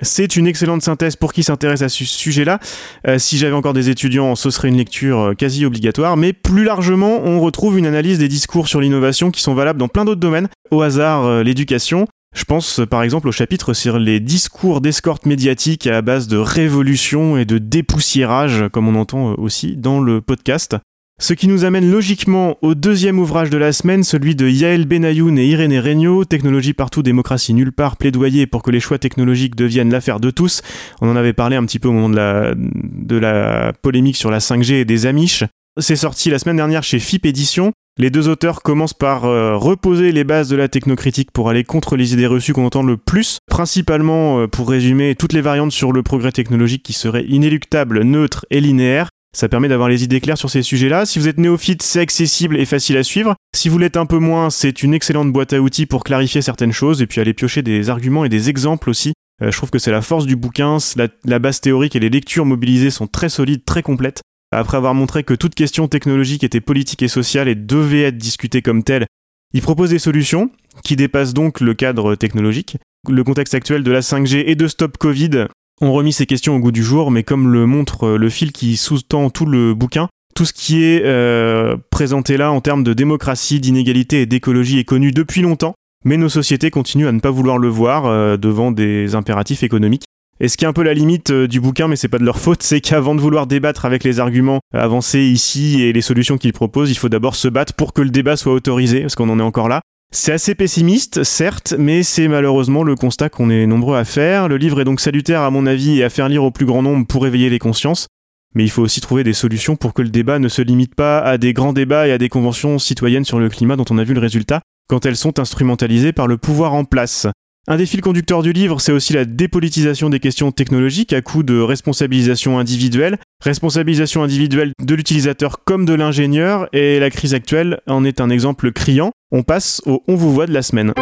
C'est 0.00 0.36
une 0.36 0.46
excellente 0.46 0.82
synthèse 0.82 1.16
pour 1.16 1.32
qui 1.32 1.42
s'intéresse 1.42 1.82
à 1.82 1.88
ce 1.88 2.04
sujet-là. 2.04 2.60
Euh, 3.08 3.18
si 3.18 3.36
j'avais 3.36 3.54
encore 3.54 3.72
des 3.72 3.90
étudiants, 3.90 4.36
ce 4.36 4.50
serait 4.50 4.68
une 4.68 4.76
lecture 4.76 5.18
euh, 5.18 5.34
quasi 5.34 5.66
obligatoire. 5.66 6.16
Mais 6.16 6.32
plus 6.32 6.64
largement, 6.64 7.20
on 7.24 7.40
retrouve 7.40 7.78
une 7.78 7.86
analyse 7.86 8.18
des 8.18 8.28
discours 8.28 8.68
sur 8.68 8.80
l'innovation 8.80 9.32
qui 9.32 9.42
sont 9.42 9.54
valables 9.54 9.78
dans 9.78 9.88
plein 9.88 10.04
d'autres 10.04 10.20
domaines. 10.20 10.48
Au 10.70 10.82
hasard, 10.82 11.24
euh, 11.24 11.42
l'éducation. 11.42 12.06
Je 12.34 12.44
pense 12.44 12.80
par 12.88 13.02
exemple 13.02 13.28
au 13.28 13.32
chapitre 13.32 13.74
sur 13.74 13.98
les 13.98 14.18
discours 14.18 14.80
d'escorte 14.80 15.26
médiatique 15.26 15.86
à 15.86 16.00
base 16.00 16.28
de 16.28 16.38
révolution 16.38 17.36
et 17.36 17.44
de 17.44 17.58
dépoussiérage, 17.58 18.64
comme 18.72 18.88
on 18.88 18.98
entend 18.98 19.34
aussi 19.34 19.76
dans 19.76 20.00
le 20.00 20.22
podcast. 20.22 20.76
Ce 21.22 21.34
qui 21.34 21.46
nous 21.46 21.64
amène 21.64 21.88
logiquement 21.88 22.58
au 22.62 22.74
deuxième 22.74 23.20
ouvrage 23.20 23.48
de 23.48 23.56
la 23.56 23.72
semaine, 23.72 24.02
celui 24.02 24.34
de 24.34 24.48
Yael 24.48 24.86
Benayoun 24.86 25.38
et 25.38 25.46
Irénée 25.46 25.78
Regnault, 25.78 26.24
Technologie 26.24 26.72
partout, 26.72 27.04
démocratie 27.04 27.54
nulle 27.54 27.70
part, 27.70 27.96
plaidoyer 27.96 28.48
pour 28.48 28.64
que 28.64 28.72
les 28.72 28.80
choix 28.80 28.98
technologiques 28.98 29.54
deviennent 29.54 29.92
l'affaire 29.92 30.18
de 30.18 30.30
tous. 30.30 30.62
On 31.00 31.08
en 31.08 31.14
avait 31.14 31.32
parlé 31.32 31.54
un 31.54 31.64
petit 31.64 31.78
peu 31.78 31.86
au 31.86 31.92
moment 31.92 32.08
de 32.08 33.16
la, 33.16 33.72
polémique 33.82 34.16
sur 34.16 34.32
la 34.32 34.40
5G 34.40 34.72
et 34.72 34.84
des 34.84 35.06
Amish. 35.06 35.44
C'est 35.78 35.94
sorti 35.94 36.28
la 36.28 36.40
semaine 36.40 36.56
dernière 36.56 36.82
chez 36.82 36.98
FIP 36.98 37.24
Édition. 37.24 37.70
Les 38.00 38.10
deux 38.10 38.26
auteurs 38.26 38.60
commencent 38.62 38.92
par 38.92 39.24
euh, 39.24 39.56
reposer 39.56 40.10
les 40.10 40.24
bases 40.24 40.48
de 40.48 40.56
la 40.56 40.66
technocritique 40.66 41.30
pour 41.30 41.48
aller 41.48 41.62
contre 41.62 41.94
les 41.94 42.14
idées 42.14 42.26
reçues 42.26 42.52
qu'on 42.52 42.66
entend 42.66 42.82
le 42.82 42.96
plus, 42.96 43.38
principalement 43.48 44.40
euh, 44.40 44.48
pour 44.48 44.68
résumer 44.68 45.14
toutes 45.14 45.34
les 45.34 45.40
variantes 45.40 45.70
sur 45.70 45.92
le 45.92 46.02
progrès 46.02 46.32
technologique 46.32 46.82
qui 46.82 46.94
seraient 46.94 47.26
inéluctables, 47.28 48.02
neutres 48.02 48.44
et 48.50 48.60
linéaires, 48.60 49.08
ça 49.34 49.48
permet 49.48 49.68
d'avoir 49.68 49.88
les 49.88 50.04
idées 50.04 50.20
claires 50.20 50.36
sur 50.36 50.50
ces 50.50 50.62
sujets-là. 50.62 51.06
Si 51.06 51.18
vous 51.18 51.26
êtes 51.26 51.38
néophyte, 51.38 51.82
c'est 51.82 52.00
accessible 52.00 52.58
et 52.58 52.66
facile 52.66 52.98
à 52.98 53.02
suivre. 53.02 53.34
Si 53.56 53.68
vous 53.68 53.78
l'êtes 53.78 53.96
un 53.96 54.06
peu 54.06 54.18
moins, 54.18 54.50
c'est 54.50 54.82
une 54.82 54.92
excellente 54.92 55.32
boîte 55.32 55.54
à 55.54 55.60
outils 55.60 55.86
pour 55.86 56.04
clarifier 56.04 56.42
certaines 56.42 56.72
choses 56.72 57.00
et 57.00 57.06
puis 57.06 57.20
aller 57.20 57.32
piocher 57.32 57.62
des 57.62 57.88
arguments 57.88 58.24
et 58.24 58.28
des 58.28 58.50
exemples 58.50 58.90
aussi. 58.90 59.14
Euh, 59.42 59.50
je 59.50 59.56
trouve 59.56 59.70
que 59.70 59.78
c'est 59.78 59.90
la 59.90 60.02
force 60.02 60.26
du 60.26 60.36
bouquin. 60.36 60.76
La, 61.24 61.38
base 61.38 61.60
théorique 61.60 61.96
et 61.96 62.00
les 62.00 62.10
lectures 62.10 62.44
mobilisées 62.44 62.90
sont 62.90 63.06
très 63.06 63.30
solides, 63.30 63.64
très 63.64 63.82
complètes. 63.82 64.20
Après 64.54 64.76
avoir 64.76 64.94
montré 64.94 65.24
que 65.24 65.32
toute 65.32 65.54
question 65.54 65.88
technologique 65.88 66.44
était 66.44 66.60
politique 66.60 67.02
et 67.02 67.08
sociale 67.08 67.48
et 67.48 67.54
devait 67.54 68.02
être 68.02 68.18
discutée 68.18 68.60
comme 68.60 68.82
telle, 68.82 69.06
il 69.54 69.62
propose 69.62 69.90
des 69.90 69.98
solutions 69.98 70.50
qui 70.84 70.94
dépassent 70.94 71.32
donc 71.32 71.60
le 71.60 71.72
cadre 71.72 72.16
technologique. 72.16 72.76
Le 73.08 73.24
contexte 73.24 73.54
actuel 73.54 73.82
de 73.82 73.90
la 73.90 74.00
5G 74.00 74.44
et 74.46 74.54
de 74.54 74.68
Stop 74.68 74.98
Covid 74.98 75.46
ont 75.82 75.92
remis 75.92 76.12
ces 76.12 76.26
questions 76.26 76.56
au 76.56 76.58
goût 76.58 76.72
du 76.72 76.82
jour, 76.82 77.10
mais 77.10 77.22
comme 77.22 77.48
le 77.48 77.66
montre 77.66 78.04
euh, 78.04 78.16
le 78.16 78.28
fil 78.28 78.52
qui 78.52 78.76
sous-tend 78.76 79.30
tout 79.30 79.46
le 79.46 79.74
bouquin, 79.74 80.08
tout 80.34 80.44
ce 80.44 80.52
qui 80.52 80.84
est 80.84 81.02
euh, 81.04 81.76
présenté 81.90 82.36
là 82.36 82.52
en 82.52 82.60
termes 82.60 82.84
de 82.84 82.92
démocratie, 82.92 83.60
d'inégalité 83.60 84.22
et 84.22 84.26
d'écologie 84.26 84.78
est 84.78 84.84
connu 84.84 85.10
depuis 85.10 85.42
longtemps, 85.42 85.74
mais 86.04 86.16
nos 86.16 86.28
sociétés 86.28 86.70
continuent 86.70 87.08
à 87.08 87.12
ne 87.12 87.20
pas 87.20 87.30
vouloir 87.30 87.58
le 87.58 87.68
voir 87.68 88.06
euh, 88.06 88.36
devant 88.36 88.70
des 88.70 89.14
impératifs 89.14 89.62
économiques. 89.62 90.04
Et 90.40 90.48
ce 90.48 90.56
qui 90.56 90.64
est 90.64 90.68
un 90.68 90.72
peu 90.72 90.82
la 90.82 90.94
limite 90.94 91.30
du 91.30 91.60
bouquin, 91.60 91.86
mais 91.86 91.96
c'est 91.96 92.08
pas 92.08 92.18
de 92.18 92.24
leur 92.24 92.38
faute, 92.38 92.62
c'est 92.62 92.80
qu'avant 92.80 93.14
de 93.14 93.20
vouloir 93.20 93.46
débattre 93.46 93.84
avec 93.84 94.04
les 94.04 94.20
arguments 94.20 94.60
avancés 94.72 95.22
ici 95.22 95.82
et 95.82 95.92
les 95.92 96.00
solutions 96.00 96.38
qu'ils 96.38 96.52
proposent, 96.52 96.90
il 96.90 96.96
faut 96.96 97.08
d'abord 97.08 97.36
se 97.36 97.48
battre 97.48 97.74
pour 97.74 97.92
que 97.92 98.02
le 98.02 98.10
débat 98.10 98.36
soit 98.36 98.52
autorisé, 98.52 99.02
parce 99.02 99.14
qu'on 99.14 99.28
en 99.28 99.38
est 99.38 99.42
encore 99.42 99.68
là. 99.68 99.80
C'est 100.14 100.32
assez 100.32 100.54
pessimiste, 100.54 101.24
certes, 101.24 101.74
mais 101.78 102.02
c'est 102.02 102.28
malheureusement 102.28 102.82
le 102.82 102.96
constat 102.96 103.30
qu'on 103.30 103.48
est 103.48 103.66
nombreux 103.66 103.96
à 103.96 104.04
faire. 104.04 104.46
Le 104.46 104.58
livre 104.58 104.78
est 104.78 104.84
donc 104.84 105.00
salutaire 105.00 105.40
à 105.40 105.50
mon 105.50 105.64
avis 105.64 105.98
et 105.98 106.04
à 106.04 106.10
faire 106.10 106.28
lire 106.28 106.44
au 106.44 106.50
plus 106.50 106.66
grand 106.66 106.82
nombre 106.82 107.06
pour 107.06 107.26
éveiller 107.26 107.48
les 107.48 107.58
consciences. 107.58 108.08
Mais 108.54 108.62
il 108.62 108.70
faut 108.70 108.82
aussi 108.82 109.00
trouver 109.00 109.24
des 109.24 109.32
solutions 109.32 109.74
pour 109.74 109.94
que 109.94 110.02
le 110.02 110.10
débat 110.10 110.38
ne 110.38 110.48
se 110.48 110.60
limite 110.60 110.94
pas 110.94 111.20
à 111.20 111.38
des 111.38 111.54
grands 111.54 111.72
débats 111.72 112.06
et 112.06 112.12
à 112.12 112.18
des 112.18 112.28
conventions 112.28 112.78
citoyennes 112.78 113.24
sur 113.24 113.38
le 113.38 113.48
climat 113.48 113.76
dont 113.76 113.86
on 113.88 113.96
a 113.96 114.04
vu 114.04 114.12
le 114.12 114.20
résultat, 114.20 114.60
quand 114.86 115.06
elles 115.06 115.16
sont 115.16 115.38
instrumentalisées 115.38 116.12
par 116.12 116.26
le 116.26 116.36
pouvoir 116.36 116.74
en 116.74 116.84
place. 116.84 117.26
Un 117.66 117.76
des 117.76 117.86
fils 117.86 118.02
conducteurs 118.02 118.42
du 118.42 118.52
livre, 118.52 118.82
c'est 118.82 118.92
aussi 118.92 119.14
la 119.14 119.24
dépolitisation 119.24 120.10
des 120.10 120.20
questions 120.20 120.52
technologiques 120.52 121.14
à 121.14 121.22
coup 121.22 121.42
de 121.42 121.58
responsabilisation 121.58 122.58
individuelle, 122.58 123.18
responsabilisation 123.42 124.22
individuelle 124.22 124.72
de 124.82 124.94
l'utilisateur 124.94 125.64
comme 125.64 125.86
de 125.86 125.94
l'ingénieur, 125.94 126.68
et 126.74 126.98
la 126.98 127.08
crise 127.08 127.32
actuelle 127.32 127.80
en 127.86 128.04
est 128.04 128.20
un 128.20 128.28
exemple 128.28 128.72
criant. 128.72 129.12
On 129.34 129.42
passe 129.42 129.80
au 129.86 130.02
On 130.08 130.14
vous 130.14 130.30
voit 130.34 130.46
de 130.46 130.52
la 130.52 130.60
semaine. 130.60 130.92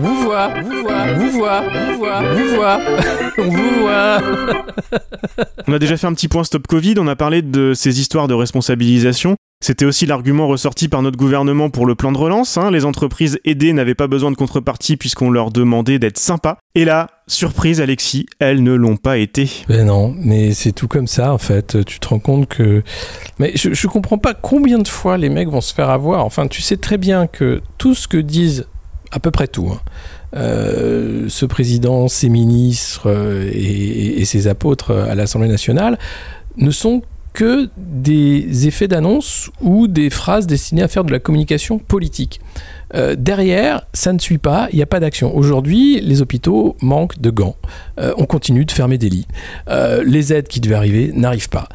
vous 0.00 0.14
voit, 0.22 0.48
vous 1.14 1.30
voit, 1.30 1.62
vous 1.62 1.98
voit, 1.98 2.22
vous 2.34 2.56
voit. 2.56 2.78
voit, 2.78 2.80
on 3.38 3.42
vous 3.50 3.80
voit, 3.80 4.18
on 4.20 4.22
vous 4.22 4.50
voit. 4.50 4.64
On 5.68 5.72
a 5.72 5.78
déjà 5.78 5.96
fait 5.96 6.06
un 6.06 6.14
petit 6.14 6.28
point 6.28 6.44
stop 6.44 6.66
Covid, 6.66 6.94
on 6.98 7.06
a 7.08 7.16
parlé 7.16 7.42
de 7.42 7.72
ces 7.74 8.00
histoires 8.00 8.28
de 8.28 8.34
responsabilisation. 8.34 9.36
C'était 9.64 9.86
aussi 9.86 10.04
l'argument 10.04 10.48
ressorti 10.48 10.86
par 10.86 11.00
notre 11.00 11.16
gouvernement 11.16 11.70
pour 11.70 11.86
le 11.86 11.94
plan 11.94 12.12
de 12.12 12.18
relance. 12.18 12.58
hein. 12.58 12.70
Les 12.70 12.84
entreprises 12.84 13.38
aidées 13.46 13.72
n'avaient 13.72 13.94
pas 13.94 14.06
besoin 14.06 14.30
de 14.30 14.36
contrepartie 14.36 14.98
puisqu'on 14.98 15.30
leur 15.30 15.50
demandait 15.50 15.98
d'être 15.98 16.18
sympas. 16.18 16.58
Et 16.74 16.84
là, 16.84 17.08
surprise 17.26 17.80
Alexis, 17.80 18.26
elles 18.38 18.62
ne 18.62 18.74
l'ont 18.74 18.98
pas 18.98 19.16
été. 19.16 19.50
Ben 19.66 19.86
non, 19.86 20.14
mais 20.18 20.52
c'est 20.52 20.72
tout 20.72 20.88
comme 20.88 21.06
ça 21.06 21.32
en 21.32 21.38
fait. 21.38 21.82
Tu 21.86 21.98
te 22.00 22.08
rends 22.08 22.18
compte 22.18 22.48
que. 22.48 22.82
Mais 23.38 23.52
je, 23.54 23.72
je 23.72 23.86
comprends 23.86 24.18
pas 24.18 24.34
combien 24.34 24.78
de 24.78 24.88
fois 24.88 25.16
les 25.16 25.30
mecs 25.30 25.48
vont 25.48 25.62
se 25.62 25.72
faire 25.72 25.88
avoir. 25.88 26.26
Enfin, 26.26 26.48
tu 26.48 26.60
sais 26.60 26.76
très 26.76 26.98
bien 26.98 27.26
que 27.26 27.62
tout 27.78 27.94
ce 27.94 28.06
que 28.08 28.18
disent, 28.18 28.66
à 29.10 29.20
peu 29.20 29.30
près 29.30 29.48
tout, 29.48 29.70
hein, 29.72 29.80
euh, 30.36 31.26
ce 31.28 31.46
président, 31.46 32.08
ses 32.08 32.28
ministres 32.28 33.08
euh, 33.10 33.50
et, 33.52 34.20
et 34.20 34.24
ses 34.24 34.48
apôtres 34.48 34.92
à 34.92 35.14
l'Assemblée 35.14 35.48
nationale, 35.48 35.98
ne 36.56 36.70
sont 36.70 37.02
que 37.32 37.68
des 37.76 38.66
effets 38.66 38.88
d'annonce 38.88 39.50
ou 39.60 39.88
des 39.88 40.08
phrases 40.08 40.46
destinées 40.46 40.82
à 40.82 40.88
faire 40.88 41.04
de 41.04 41.12
la 41.12 41.18
communication 41.18 41.78
politique. 41.78 42.40
Euh, 42.94 43.16
derrière, 43.18 43.82
ça 43.92 44.12
ne 44.12 44.18
suit 44.18 44.38
pas, 44.38 44.68
il 44.72 44.76
n'y 44.76 44.82
a 44.82 44.86
pas 44.86 45.00
d'action. 45.00 45.36
Aujourd'hui, 45.36 46.00
les 46.00 46.22
hôpitaux 46.22 46.76
manquent 46.80 47.20
de 47.20 47.30
gants. 47.30 47.56
Euh, 47.98 48.12
on 48.16 48.26
continue 48.26 48.64
de 48.64 48.70
fermer 48.70 48.98
des 48.98 49.08
lits. 49.08 49.26
Euh, 49.68 50.04
les 50.04 50.32
aides 50.32 50.48
qui 50.48 50.60
devaient 50.60 50.74
arriver 50.74 51.12
n'arrivent 51.14 51.48
pas. 51.48 51.68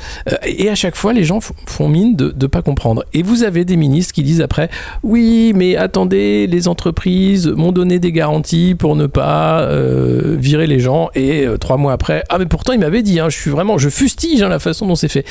Et 0.46 0.70
à 0.70 0.76
chaque 0.76 0.96
fois, 0.96 1.14
les 1.14 1.24
gens 1.24 1.40
font 1.42 1.88
mine 1.88 2.16
de 2.16 2.34
ne 2.40 2.48
pas 2.48 2.62
comprendre. 2.62 3.04
Et 3.14 3.24
vous 3.24 3.44
avez 3.44 3.66
des 3.66 3.76
ministres 3.76 4.14
qui 4.14 4.24
disent 4.24 4.42
après 4.42 4.70
Oui, 5.04 5.54
mais 5.56 5.76
attendez, 5.76 6.48
les 6.48 6.68
entreprises 6.68 7.48
m'ont 7.48 7.72
donné 7.72 8.00
des 8.00 8.12
garanties 8.12 8.76
pour 8.76 8.96
ne 8.96 9.08
pas 9.08 9.68
virer 10.38 10.68
les 10.68 10.80
gens. 10.80 11.10
Et 11.16 11.46
trois 11.60 11.78
mois 11.78 11.94
après, 11.94 12.24
ah, 12.30 12.38
mais 12.38 12.46
pourtant, 12.46 12.74
il 12.74 12.80
m'avait 12.80 13.04
dit, 13.04 13.20
hein, 13.20 13.30
je 13.30 13.38
suis 13.38 13.52
vraiment, 13.52 13.78
je 13.78 13.90
fustige 13.90 14.42
hein, 14.42 14.50
la 14.50 14.60
façon 14.60 14.88
dont 14.88 14.96
c'est 14.96 15.10
fait. 15.10 15.26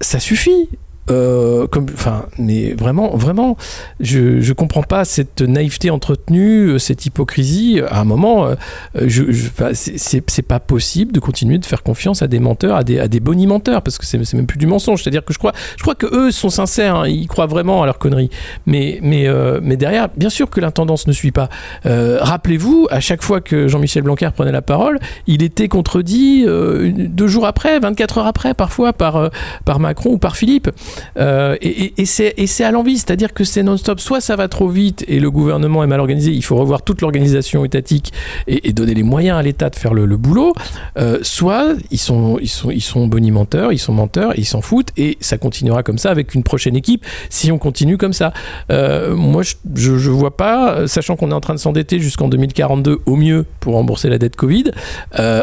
Ça 0.00 0.18
suffit. 0.18 0.68
Euh, 1.10 1.66
comme, 1.66 1.86
enfin, 1.92 2.26
mais 2.38 2.72
vraiment, 2.74 3.16
vraiment, 3.16 3.56
je, 3.98 4.40
je 4.40 4.52
comprends 4.52 4.82
pas 4.82 5.04
cette 5.04 5.42
naïveté 5.42 5.90
entretenue, 5.90 6.68
euh, 6.70 6.78
cette 6.78 7.04
hypocrisie. 7.06 7.80
À 7.88 8.00
un 8.00 8.04
moment, 8.04 8.46
euh, 8.46 8.54
je, 8.94 9.30
je- 9.32 9.48
c'est- 9.74 10.40
pas 10.42 10.58
possible 10.60 11.12
de 11.12 11.20
continuer 11.20 11.58
de 11.58 11.66
faire 11.66 11.82
confiance 11.82 12.22
à 12.22 12.26
des 12.26 12.38
menteurs, 12.40 12.74
à 12.76 12.82
des, 12.84 12.98
à 12.98 13.08
des 13.08 13.20
bonimenteurs, 13.20 13.82
parce 13.82 13.98
que 13.98 14.06
c'est 14.06 14.18
même 14.34 14.46
plus 14.46 14.56
du 14.58 14.66
mensonge. 14.66 15.02
C'est-à-dire 15.02 15.24
que 15.24 15.32
je 15.34 15.38
crois, 15.38 15.52
je 15.76 15.82
crois 15.82 15.94
que 15.94 16.06
eux 16.06 16.30
sont 16.30 16.48
sincères, 16.48 16.96
hein, 16.96 17.08
ils 17.08 17.26
croient 17.28 17.46
vraiment 17.46 17.82
à 17.82 17.86
leurs 17.86 17.98
conneries. 17.98 18.30
Mais, 18.66 18.98
mais, 19.02 19.28
euh, 19.28 19.60
mais 19.62 19.76
derrière, 19.76 20.08
bien 20.16 20.30
sûr 20.30 20.48
que 20.48 20.60
l'intendance 20.60 21.06
ne 21.06 21.12
suit 21.12 21.30
pas. 21.32 21.48
Rappelez-vous, 21.84 22.88
à 22.90 23.00
chaque 23.00 23.22
fois 23.22 23.40
que 23.40 23.68
Jean-Michel 23.68 24.02
Blanquer 24.02 24.30
prenait 24.34 24.52
la 24.52 24.62
parole, 24.62 24.98
il 25.26 25.42
était 25.42 25.68
contredit 25.68 26.44
deux 26.46 27.26
jours 27.26 27.46
après, 27.46 27.78
24 27.80 28.18
heures 28.18 28.26
après, 28.26 28.54
parfois 28.54 28.92
par, 28.92 29.30
par 29.64 29.78
Macron 29.80 30.10
ou 30.12 30.18
par 30.18 30.36
Philippe. 30.36 30.70
Euh, 31.18 31.56
et 31.60 32.06
c'est 32.06 32.64
à 32.64 32.70
l'envie, 32.70 32.98
c'est-à-dire 32.98 33.32
que 33.32 33.44
c'est 33.44 33.62
non-stop. 33.62 34.00
Soit 34.00 34.20
ça 34.20 34.36
va 34.36 34.48
trop 34.48 34.68
vite 34.68 35.04
et 35.08 35.20
le 35.20 35.30
gouvernement 35.30 35.84
est 35.84 35.86
mal 35.86 36.00
organisé, 36.00 36.32
il 36.32 36.44
faut 36.44 36.56
revoir 36.56 36.82
toute 36.82 37.00
l'organisation 37.00 37.64
étatique 37.64 38.12
et, 38.46 38.72
donner 38.72 38.94
les 38.94 39.02
moyens 39.02 39.38
à 39.38 39.42
l'État 39.42 39.70
de 39.70 39.76
faire 39.76 39.94
le, 39.94 40.06
boulot. 40.16 40.52
Euh, 40.98 41.18
soit 41.22 41.74
ils 41.90 41.98
sont, 41.98 42.38
ils, 42.40 42.48
sont, 42.48 42.70
ils 42.70 42.82
sont 42.82 43.06
bonimenteurs, 43.06 43.72
ils 43.72 43.78
sont 43.78 43.92
menteurs, 43.92 44.32
ils 44.36 44.44
s'en 44.44 44.60
foutent 44.60 44.90
et 44.96 45.16
ça 45.20 45.38
continuera 45.38 45.82
comme 45.82 45.98
ça 45.98 46.10
avec 46.10 46.34
une 46.34 46.42
prochaine 46.42 46.76
équipe 46.76 47.04
si 47.28 47.50
on 47.52 47.58
continue 47.58 47.96
comme 47.96 48.12
ça. 48.12 48.32
Euh, 48.70 49.14
moi, 49.14 49.42
je, 49.42 49.54
je 49.98 50.10
vois 50.10 50.36
pas, 50.36 50.86
sachant 50.86 51.16
qu'on 51.16 51.30
est 51.30 51.34
en 51.34 51.40
train 51.40 51.54
de 51.54 51.58
s'endetter 51.60 52.00
jusqu'en 52.00 52.28
2042 52.28 53.00
au 53.06 53.16
mieux 53.16 53.44
pour 53.60 53.74
rembourser 53.74 54.08
la 54.08 54.18
dette 54.18 54.36
Covid, 54.36 54.64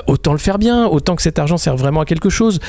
autant 0.08 0.32
le 0.32 0.38
faire 0.38 0.58
bien, 0.58 0.86
autant 0.88 1.16
que 1.16 1.22
cet 1.22 1.40
argent 1.40 1.58
serve 1.58 1.80
vraiment 1.80 2.02
à 2.02 2.06
quelque 2.06 2.30
chose, 2.30 2.60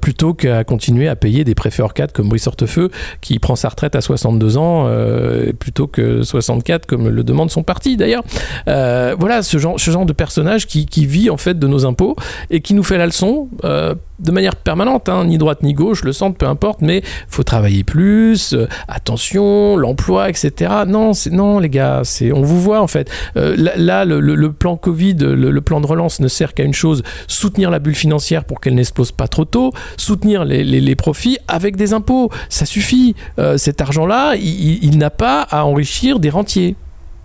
plutôt 0.00 0.34
qu'à 0.34 0.64
continuer 0.64 1.08
à 1.08 1.16
payer 1.16 1.44
des 1.44 1.54
préfets 1.54 1.82
hors 1.82 1.94
cadre 1.94 2.12
comme 2.12 2.28
Brice 2.38 2.46
Hortefeux 2.46 2.90
qui 3.20 3.38
prend 3.40 3.56
sa 3.56 3.68
retraite 3.68 3.96
à 3.96 4.00
62 4.00 4.56
ans 4.58 4.84
euh, 4.86 5.52
plutôt 5.58 5.88
que 5.88 6.22
64 6.22 6.86
comme 6.86 7.08
le 7.08 7.24
demande 7.24 7.50
son 7.50 7.64
parti 7.64 7.96
d'ailleurs. 7.96 8.22
Euh, 8.68 9.16
voilà 9.18 9.42
ce 9.42 9.58
genre, 9.58 9.80
ce 9.80 9.90
genre 9.90 10.06
de 10.06 10.12
personnage 10.12 10.66
qui, 10.66 10.86
vit 11.06 11.30
en 11.30 11.36
fait 11.36 11.58
de 11.58 11.66
nos 11.66 11.86
impôts 11.86 12.16
et 12.50 12.60
qui 12.60 12.74
nous 12.74 12.82
fait 12.82 12.98
la 12.98 13.06
leçon 13.06 13.48
euh, 13.64 13.94
de 14.18 14.32
manière 14.32 14.56
permanente, 14.56 15.08
hein, 15.08 15.24
ni 15.24 15.38
droite 15.38 15.62
ni 15.62 15.74
gauche, 15.74 16.02
le 16.02 16.12
centre, 16.12 16.36
peu 16.36 16.46
importe, 16.46 16.80
mais 16.82 17.02
faut 17.28 17.44
travailler 17.44 17.84
plus, 17.84 18.56
attention, 18.88 19.76
l'emploi, 19.76 20.28
etc. 20.28 20.72
Non, 20.88 21.14
c'est 21.14 21.30
non 21.30 21.60
les 21.60 21.68
gars, 21.68 22.00
c'est 22.02 22.32
on 22.32 22.42
vous 22.42 22.60
voit 22.60 22.80
en 22.80 22.88
fait. 22.88 23.08
Là, 23.36 24.04
le, 24.04 24.52
plan 24.52 24.76
Covid, 24.76 25.14
le, 25.20 25.60
plan 25.60 25.80
de 25.80 25.86
relance 25.86 26.18
ne 26.18 26.26
sert 26.26 26.52
qu'à 26.52 26.64
une 26.64 26.74
chose 26.74 27.04
soutenir 27.28 27.70
la 27.70 27.78
bulle 27.78 27.94
financière 27.94 28.44
pour 28.44 28.60
qu'elle 28.60 28.74
n'explose 28.74 29.12
pas 29.12 29.28
trop 29.28 29.44
tôt, 29.44 29.72
soutenir 29.96 30.44
les 30.44 30.96
profits 30.96 31.38
avec 31.46 31.76
des 31.76 31.92
impôts. 31.92 32.17
Ça 32.48 32.66
suffit. 32.66 33.14
Euh, 33.38 33.56
cet 33.56 33.80
argent-là, 33.80 34.34
il, 34.36 34.98
n'a 34.98 35.10
pas 35.10 35.42
à 35.42 35.64
enrichir 35.64 36.18
des 36.18 36.30
rentiers. 36.30 36.76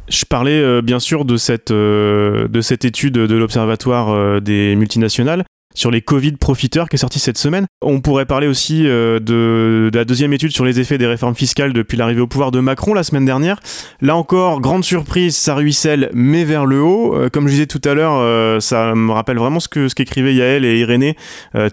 Je 0.10 0.26
parlais 0.26 0.60
euh, 0.60 0.82
bien 0.82 1.00
sûr 1.00 1.26
de 1.26 1.38
cette, 1.38 1.72
euh, 1.72 2.48
de 2.48 2.62
cette 2.62 2.86
étude 2.86 3.14
de 3.14 3.36
l'Observatoire 3.36 4.42
des 4.42 4.76
multinationales 4.76 5.46
sur 5.74 5.92
les 5.92 6.02
Covid 6.02 6.34
profiteurs 6.34 6.90
qui 6.90 6.96
est 6.96 7.00
sortie 7.00 7.20
cette 7.20 7.38
semaine. 7.38 7.66
On 7.82 8.02
pourrait 8.02 8.26
parler 8.26 8.48
aussi 8.48 8.88
euh, 8.88 9.20
de, 9.20 9.90
la 9.94 10.06
deuxième 10.06 10.34
étude 10.34 10.52
sur 10.52 10.66
les 10.66 10.80
effets 10.80 10.98
des 10.98 11.08
réformes 11.08 11.36
fiscales 11.36 11.74
depuis 11.74 11.98
l'arrivée 11.98 12.22
au 12.22 12.28
pouvoir 12.28 12.52
de 12.52 12.60
Macron 12.60 12.94
la 12.94 13.04
semaine 13.04 13.26
dernière. 13.26 13.60
Là 14.02 14.16
encore, 14.16 14.62
grande 14.62 14.84
surprise, 14.84 15.36
ça 15.36 15.56
ruisselle 15.56 16.10
mais 16.14 16.44
vers 16.44 16.66
le 16.66 16.82
haut. 16.82 17.16
Euh, 17.16 17.30
comme 17.30 17.48
je 17.48 17.54
disais 17.54 17.66
tout 17.66 17.82
à 17.86 17.94
l'heure, 17.94 18.18
euh, 18.18 18.60
ça 18.60 18.96
me 18.96 19.12
rappelle 19.12 19.38
vraiment 19.38 19.60
ce 19.60 19.68
que 19.68 19.88
ce 19.88 19.96
qu'écrivaient 19.96 20.36
Yael 20.36 20.66
et 20.66 20.80
Irénée. 20.80 21.16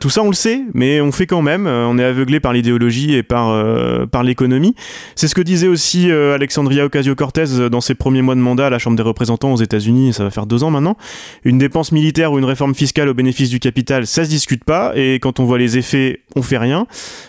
Tout 0.00 0.10
ça 0.10 0.22
on 0.22 0.28
le 0.28 0.34
sait, 0.34 0.62
mais 0.74 1.00
on 1.00 1.12
fait 1.12 1.26
quand 1.26 1.42
même. 1.42 1.66
On 1.66 1.98
est 1.98 2.04
aveuglé 2.04 2.40
par 2.40 2.52
l'idéologie 2.52 3.14
et 3.14 3.22
par, 3.22 3.64
par 4.08 4.22
l'économie. 4.22 4.74
C'est 5.14 5.28
ce 5.28 5.34
que 5.34 5.40
disait 5.40 5.68
aussi 5.68 6.10
Alexandria 6.10 6.84
Ocasio-Cortez 6.84 7.68
dans 7.70 7.80
ses 7.80 7.94
premiers 7.94 8.22
mois 8.22 8.34
de 8.34 8.40
mandat 8.40 8.66
à 8.66 8.70
la 8.70 8.78
Chambre 8.78 8.96
des 8.96 9.02
représentants 9.02 9.52
aux 9.52 9.56
États-Unis, 9.56 10.12
ça 10.12 10.24
va 10.24 10.30
faire 10.30 10.46
deux 10.46 10.64
ans 10.64 10.70
maintenant. 10.70 10.96
Une 11.44 11.58
dépense 11.58 11.92
militaire 11.92 12.32
ou 12.32 12.38
une 12.38 12.44
réforme 12.44 12.74
fiscale 12.74 13.08
au 13.08 13.14
bénéfice 13.14 13.50
du 13.50 13.60
capital, 13.60 13.89
ça 14.04 14.24
se 14.24 14.28
discute 14.30 14.64
pas, 14.64 14.92
et 14.96 15.14
quand 15.20 15.40
on 15.40 15.44
voit 15.44 15.58
les 15.58 15.76
effets, 15.78 16.20
on 16.36 16.42
fait 16.42 16.58
rien. 16.58 16.86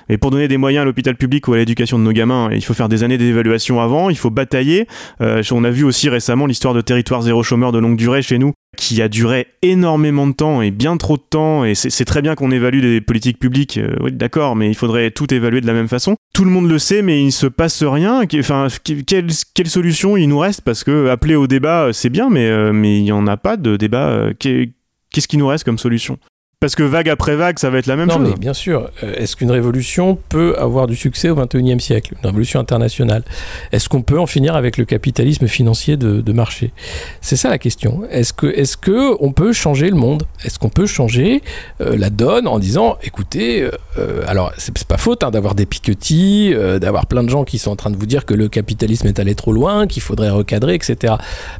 Et 0.10 0.17
pour 0.17 0.32
donner 0.32 0.47
des 0.47 0.58
moyens 0.58 0.84
à 0.84 0.86
l'hôpital 0.86 1.15
public 1.15 1.47
ou 1.47 1.54
à 1.54 1.58
l'éducation 1.58 1.97
de 2.00 2.04
nos 2.04 2.12
gamins, 2.12 2.50
il 2.52 2.63
faut 2.63 2.74
faire 2.74 2.89
des 2.89 3.04
années 3.04 3.17
d'évaluation 3.17 3.80
avant, 3.82 4.10
il 4.10 4.17
faut 4.17 4.30
batailler. 4.30 4.88
Euh, 5.21 5.41
on 5.52 5.63
a 5.63 5.69
vu 5.71 5.84
aussi 5.84 6.10
récemment 6.10 6.45
l'histoire 6.45 6.74
de 6.74 6.82
territoire 6.82 7.21
zéro 7.21 7.43
chômeur 7.43 7.71
de 7.71 7.80
longue 7.80 7.97
durée 7.97 8.21
chez 8.21 8.38
nous, 8.38 8.54
qui 8.78 9.02
a 9.02 9.10
duré 9.10 9.47
énormément 9.62 10.28
de 10.28 10.34
temps 10.34 10.62
et 10.62 10.71
bien 10.71 10.95
trop 10.97 11.17
de 11.17 11.24
temps. 11.30 11.65
Et 11.65 11.76
c'est 11.76 12.06
très 12.06 12.21
bien 12.21 12.36
qu'on 12.36 12.52
évalue 12.52 12.82
des 12.82 13.02
politiques 13.02 13.39
publiques, 13.39 13.78
euh, 13.78 13.95
oui, 14.02 14.12
d'accord, 14.12 14.56
mais 14.56 14.67
il 14.69 14.76
faudrait 14.76 15.12
tout 15.12 15.34
évaluer 15.34 15.62
de 15.62 15.67
la 15.67 15.74
même 15.74 15.88
façon. 15.88 16.15
Tout 16.34 16.45
le 16.45 16.52
monde 16.52 16.69
le 16.69 16.80
sait, 16.80 17.02
mais 17.02 17.21
il 17.24 17.32
se 17.32 17.47
passe 17.47 17.84
rien. 17.84 18.21
Enfin, 18.39 18.67
qu- 18.84 19.04
quelle, 19.04 19.30
solution 19.67 20.15
il 20.17 20.28
nous 20.28 20.39
reste? 20.39 20.62
Parce 20.62 20.84
que 20.84 21.08
appeler 21.10 21.36
au 21.36 21.47
débat, 21.47 21.86
euh, 21.88 21.91
c'est 21.91 22.10
bien, 22.10 22.30
mais 22.30 22.71
mais 22.74 23.00
il 23.00 23.06
y 23.06 23.12
en 23.12 23.28
a 23.28 23.38
pas 23.38 23.58
de 23.58 23.76
débat. 23.78 24.30
qu'est- 24.39 24.71
Qu'est-ce 25.13 25.28
qui 25.28 25.36
nous 25.36 25.47
reste 25.47 25.65
comme 25.65 25.78
solution? 25.78 26.17
Parce 26.62 26.76
que 26.76 26.84
vague 26.84 27.10
après 27.10 27.36
vague, 27.36 27.58
ça 27.58 27.71
va 27.71 27.80
être 27.80 27.88
la 27.88 27.95
même 27.95 28.08
non, 28.08 28.17
chose. 28.17 28.30
mais 28.30 28.36
bien 28.39 28.54
sûr. 28.54 28.91
Euh, 29.04 29.15
Est-ce 29.15 29.36
qu'une 29.36 29.50
révolution 29.50 30.19
peut 30.30 30.56
avoir 30.60 30.86
du 30.86 30.95
succès 30.95 31.28
au 31.32 31.36
XXIe 31.36 31.80
siècle? 31.82 32.13
Une 32.21 32.28
révolution 32.30 32.60
internationale 32.60 33.24
Est-ce 33.71 33.89
qu'on 33.89 34.04
peut 34.04 34.19
en 34.19 34.28
finir 34.28 34.56
avec 34.56 34.78
le 34.78 34.86
capitalisme 34.86 35.47
financier 35.47 35.97
de, 35.97 36.21
de 36.21 36.32
marché? 36.34 36.71
C'est 37.19 37.36
ça 37.36 37.50
la 37.50 37.58
question. 37.58 38.04
Est-ce 38.12 38.32
que, 38.32 38.45
est-ce 38.45 38.78
que 38.78 39.15
on 39.19 39.32
peut 39.32 39.54
changer 39.54 39.89
le 39.89 39.95
monde? 39.95 40.21
Est-ce 40.45 40.60
qu'on 40.60 40.69
peut 40.69 40.86
changer 40.86 41.41
euh, 41.82 41.97
la 41.97 42.12
donne 42.12 42.47
en 42.47 42.60
disant, 42.60 42.95
écoutez, 43.02 43.67
euh, 43.97 44.21
alors 44.28 44.52
c'est 44.60 44.84
pas 44.86 44.97
faute 44.97 45.24
hein, 45.24 45.32
d'avoir 45.32 45.56
des 45.56 45.65
piquetis, 45.65 46.54
euh, 46.54 46.78
d'avoir 46.78 47.08
plein 47.08 47.24
de 47.24 47.30
gens 47.32 47.43
qui 47.43 47.58
sont 47.58 47.71
en 47.71 47.76
train 47.76 47.89
de 47.89 47.97
vous 47.97 48.06
dire 48.06 48.24
que 48.28 48.36
le 48.36 48.50
capitalisme 48.50 49.08
est 49.08 49.17
allé 49.17 49.34
trop 49.34 49.52
loin, 49.52 49.88
qu'il 49.88 50.04
faudrait 50.04 50.30
recadrer, 50.30 50.76
etc. 50.76 51.15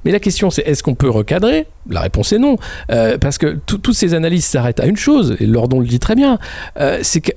Mais 0.06 0.12
la 0.12 0.20
question 0.20 0.52
c'est, 0.52 0.62
est-ce 0.62 0.84
qu'on 0.84 0.94
peut 0.94 1.10
recadrer? 1.10 1.66
La 1.90 2.02
réponse 2.02 2.32
est 2.34 2.38
non. 2.38 2.58
Euh, 2.92 3.18
parce 3.18 3.40
que 3.40 3.58
tout- 3.66 3.80
toutes 3.80 3.96
ces 3.96 4.14
analyses 4.14 4.46
s'arrêtent 4.46 4.80
à 4.80 4.91
une 4.92 4.98
chose, 4.98 5.36
et 5.40 5.46
Lordon 5.46 5.80
le 5.80 5.88
dit 5.88 6.00
très 6.00 6.16
bien, 6.16 6.38
euh, 6.80 7.00
c'est 7.02 7.22
que 7.22 7.32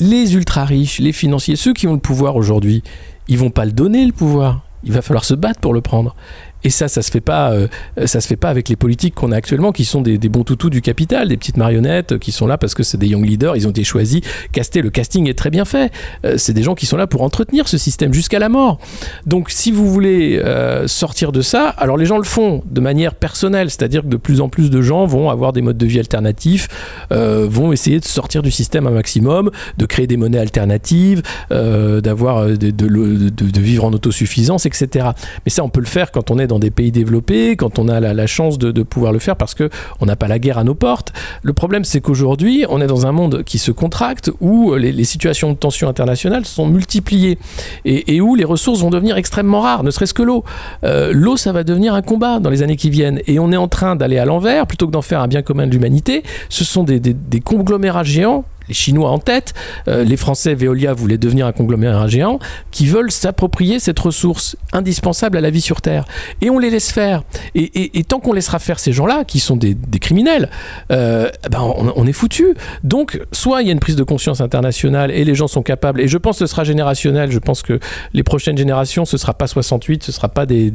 les 0.00 0.34
ultra 0.34 0.64
riches, 0.64 0.98
les 0.98 1.12
financiers, 1.12 1.56
ceux 1.56 1.72
qui 1.72 1.86
ont 1.86 1.94
le 1.94 2.00
pouvoir 2.00 2.36
aujourd'hui, 2.36 2.82
ils 3.28 3.38
vont 3.38 3.50
pas 3.50 3.64
le 3.64 3.72
donner 3.72 4.04
le 4.04 4.12
pouvoir. 4.12 4.62
Il 4.84 4.92
va 4.92 5.00
falloir 5.00 5.24
se 5.24 5.34
battre 5.34 5.60
pour 5.60 5.72
le 5.72 5.80
prendre. 5.80 6.16
Et 6.64 6.70
ça, 6.70 6.88
ça 6.88 7.02
se 7.02 7.10
fait 7.10 7.20
pas, 7.20 7.52
euh, 7.52 7.66
ça 8.06 8.20
se 8.20 8.26
fait 8.26 8.36
pas 8.36 8.48
avec 8.48 8.68
les 8.68 8.76
politiques 8.76 9.14
qu'on 9.14 9.32
a 9.32 9.36
actuellement, 9.36 9.72
qui 9.72 9.84
sont 9.84 10.00
des, 10.00 10.18
bons 10.18 10.44
toutous 10.44 10.70
du 10.70 10.80
capital, 10.80 11.28
des 11.28 11.36
petites 11.36 11.56
marionnettes 11.56 12.12
euh, 12.12 12.18
qui 12.18 12.32
sont 12.32 12.46
là 12.46 12.56
parce 12.56 12.74
que 12.74 12.82
c'est 12.82 12.98
des 12.98 13.08
young 13.08 13.26
leaders, 13.26 13.56
ils 13.56 13.66
ont 13.66 13.70
été 13.70 13.84
choisis, 13.84 14.20
castés. 14.52 14.80
Le 14.82 14.90
casting 14.90 15.28
est 15.28 15.34
très 15.34 15.50
bien 15.50 15.64
fait. 15.64 15.92
Euh, 16.24 16.34
c'est 16.38 16.52
des 16.52 16.62
gens 16.62 16.74
qui 16.74 16.86
sont 16.86 16.96
là 16.96 17.06
pour 17.06 17.22
entretenir 17.22 17.68
ce 17.68 17.78
système 17.78 18.14
jusqu'à 18.14 18.38
la 18.38 18.48
mort. 18.48 18.78
Donc, 19.26 19.50
si 19.50 19.72
vous 19.72 19.90
voulez 19.90 20.42
sortir 20.86 21.32
de 21.32 21.42
ça, 21.42 21.68
alors 21.68 21.96
les 21.96 22.06
gens 22.06 22.18
le 22.18 22.24
font 22.24 22.62
de 22.70 22.80
manière 22.80 23.14
personnelle, 23.14 23.70
c'est-à-dire 23.70 24.02
que 24.02 24.08
de 24.08 24.16
plus 24.16 24.40
en 24.40 24.48
plus 24.48 24.70
de 24.70 24.82
gens 24.82 25.06
vont 25.06 25.30
avoir 25.30 25.52
des 25.52 25.62
modes 25.62 25.78
de 25.78 25.86
vie 25.86 25.98
alternatifs, 25.98 26.68
vont 27.10 27.72
essayer 27.72 28.00
de 28.00 28.04
sortir 28.04 28.42
du 28.42 28.50
système 28.50 28.86
un 28.86 28.90
maximum, 28.90 29.50
de 29.78 29.86
créer 29.86 30.06
des 30.06 30.16
monnaies 30.16 30.38
alternatives, 30.38 31.22
d'avoir 31.50 32.46
de- 32.46 32.70
de 32.70 33.60
vivre 33.60 33.84
en 33.84 33.92
autosuffisance, 33.92 34.66
etc. 34.66 35.10
Mais 35.44 35.50
ça, 35.50 35.64
on 35.64 35.68
peut 35.68 35.80
le 35.80 35.86
faire 35.86 36.10
quand 36.10 36.30
on 36.30 36.38
est 36.38 36.46
dans 36.46 36.51
des 36.58 36.70
pays 36.70 36.92
développés, 36.92 37.56
quand 37.56 37.78
on 37.78 37.88
a 37.88 38.00
la, 38.00 38.26
chance 38.26 38.58
de, 38.58 38.82
pouvoir 38.82 39.12
le 39.12 39.18
faire 39.18 39.36
parce 39.36 39.54
que 39.54 39.70
on 40.00 40.06
n'a 40.06 40.16
pas 40.16 40.28
la 40.28 40.38
guerre 40.38 40.58
à 40.58 40.64
nos 40.64 40.74
portes. 40.74 41.12
Le 41.42 41.52
problème, 41.52 41.84
c'est 41.84 42.00
qu'aujourd'hui, 42.00 42.64
on 42.68 42.80
est 42.80 42.86
dans 42.86 43.06
un 43.06 43.12
monde 43.12 43.42
qui 43.44 43.58
se 43.58 43.70
contracte 43.70 44.30
où 44.40 44.74
les, 44.74 45.04
situations 45.04 45.52
de 45.52 45.56
tension 45.56 45.88
internationale 45.88 46.44
sont 46.44 46.66
multipliées 46.66 47.38
et, 47.84 48.20
où 48.20 48.34
les 48.34 48.44
ressources 48.44 48.80
vont 48.80 48.90
devenir 48.90 49.16
extrêmement 49.16 49.60
rares, 49.60 49.82
ne 49.82 49.90
serait-ce 49.90 50.14
que 50.14 50.22
l'eau. 50.22 50.44
Euh, 50.84 51.12
l'eau, 51.12 51.36
ça 51.36 51.52
va 51.52 51.64
devenir 51.64 51.94
un 51.94 52.02
combat 52.02 52.38
dans 52.38 52.50
les 52.50 52.62
années 52.62 52.76
qui 52.76 52.90
viennent 52.90 53.20
et 53.26 53.38
on 53.38 53.52
est 53.52 53.56
en 53.56 53.68
train 53.68 53.96
d'aller 53.96 54.18
à 54.18 54.24
l'envers 54.24 54.66
plutôt 54.66 54.86
que 54.86 54.92
d'en 54.92 55.02
faire 55.02 55.20
un 55.20 55.28
bien 55.28 55.42
commun 55.42 55.66
de 55.66 55.72
l'humanité. 55.72 56.22
Ce 56.48 56.64
sont 56.64 56.84
des 56.84 57.40
conglomérats 57.40 58.04
géants 58.04 58.44
Chinois 58.72 59.10
en 59.10 59.18
tête, 59.18 59.54
euh, 59.88 60.04
les 60.04 60.16
Français, 60.16 60.54
Veolia 60.54 60.92
voulaient 60.92 61.18
devenir 61.18 61.46
un 61.46 61.52
conglomérat 61.52 62.08
géant, 62.08 62.38
qui 62.70 62.86
veulent 62.86 63.10
s'approprier 63.10 63.78
cette 63.78 63.98
ressource 63.98 64.56
indispensable 64.72 65.36
à 65.36 65.40
la 65.40 65.50
vie 65.50 65.60
sur 65.60 65.80
Terre. 65.80 66.04
Et 66.40 66.50
on 66.50 66.58
les 66.58 66.70
laisse 66.70 66.90
faire. 66.90 67.22
Et, 67.54 68.04
tant 68.04 68.20
qu'on 68.20 68.32
laissera 68.32 68.58
faire 68.58 68.78
ces 68.78 68.92
gens-là, 68.92 69.24
qui 69.24 69.40
sont 69.40 69.56
des, 69.56 69.76
criminels, 70.00 70.50
euh, 70.90 71.30
ben 71.50 71.60
on, 71.60 72.06
est 72.06 72.12
foutu. 72.12 72.54
Donc, 72.82 73.20
soit 73.32 73.62
il 73.62 73.68
y 73.68 73.70
a 73.70 73.72
une 73.72 73.80
prise 73.80 73.96
de 73.96 74.02
conscience 74.02 74.40
internationale 74.40 75.10
et 75.10 75.24
les 75.24 75.34
gens 75.34 75.48
sont 75.48 75.62
capables, 75.62 76.00
et 76.00 76.08
je 76.08 76.18
pense 76.18 76.38
que 76.38 76.46
ce 76.46 76.50
sera 76.50 76.64
générationnel, 76.64 77.30
je 77.30 77.38
pense 77.38 77.62
que 77.62 77.78
les 78.12 78.22
prochaines 78.22 78.58
générations, 78.58 79.04
ce 79.04 79.16
sera 79.16 79.34
pas 79.34 79.46
68, 79.46 80.02
ce 80.02 80.12
sera 80.12 80.28
pas 80.28 80.46
des, 80.46 80.70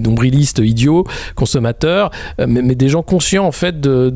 nombrilistes 0.00 0.58
idiots, 0.58 1.04
consommateurs, 1.34 2.10
euh, 2.40 2.46
mais, 2.48 2.74
des 2.74 2.88
gens 2.88 3.02
conscients 3.02 3.44
en 3.44 3.52
fait 3.52 3.80
de 3.80 4.10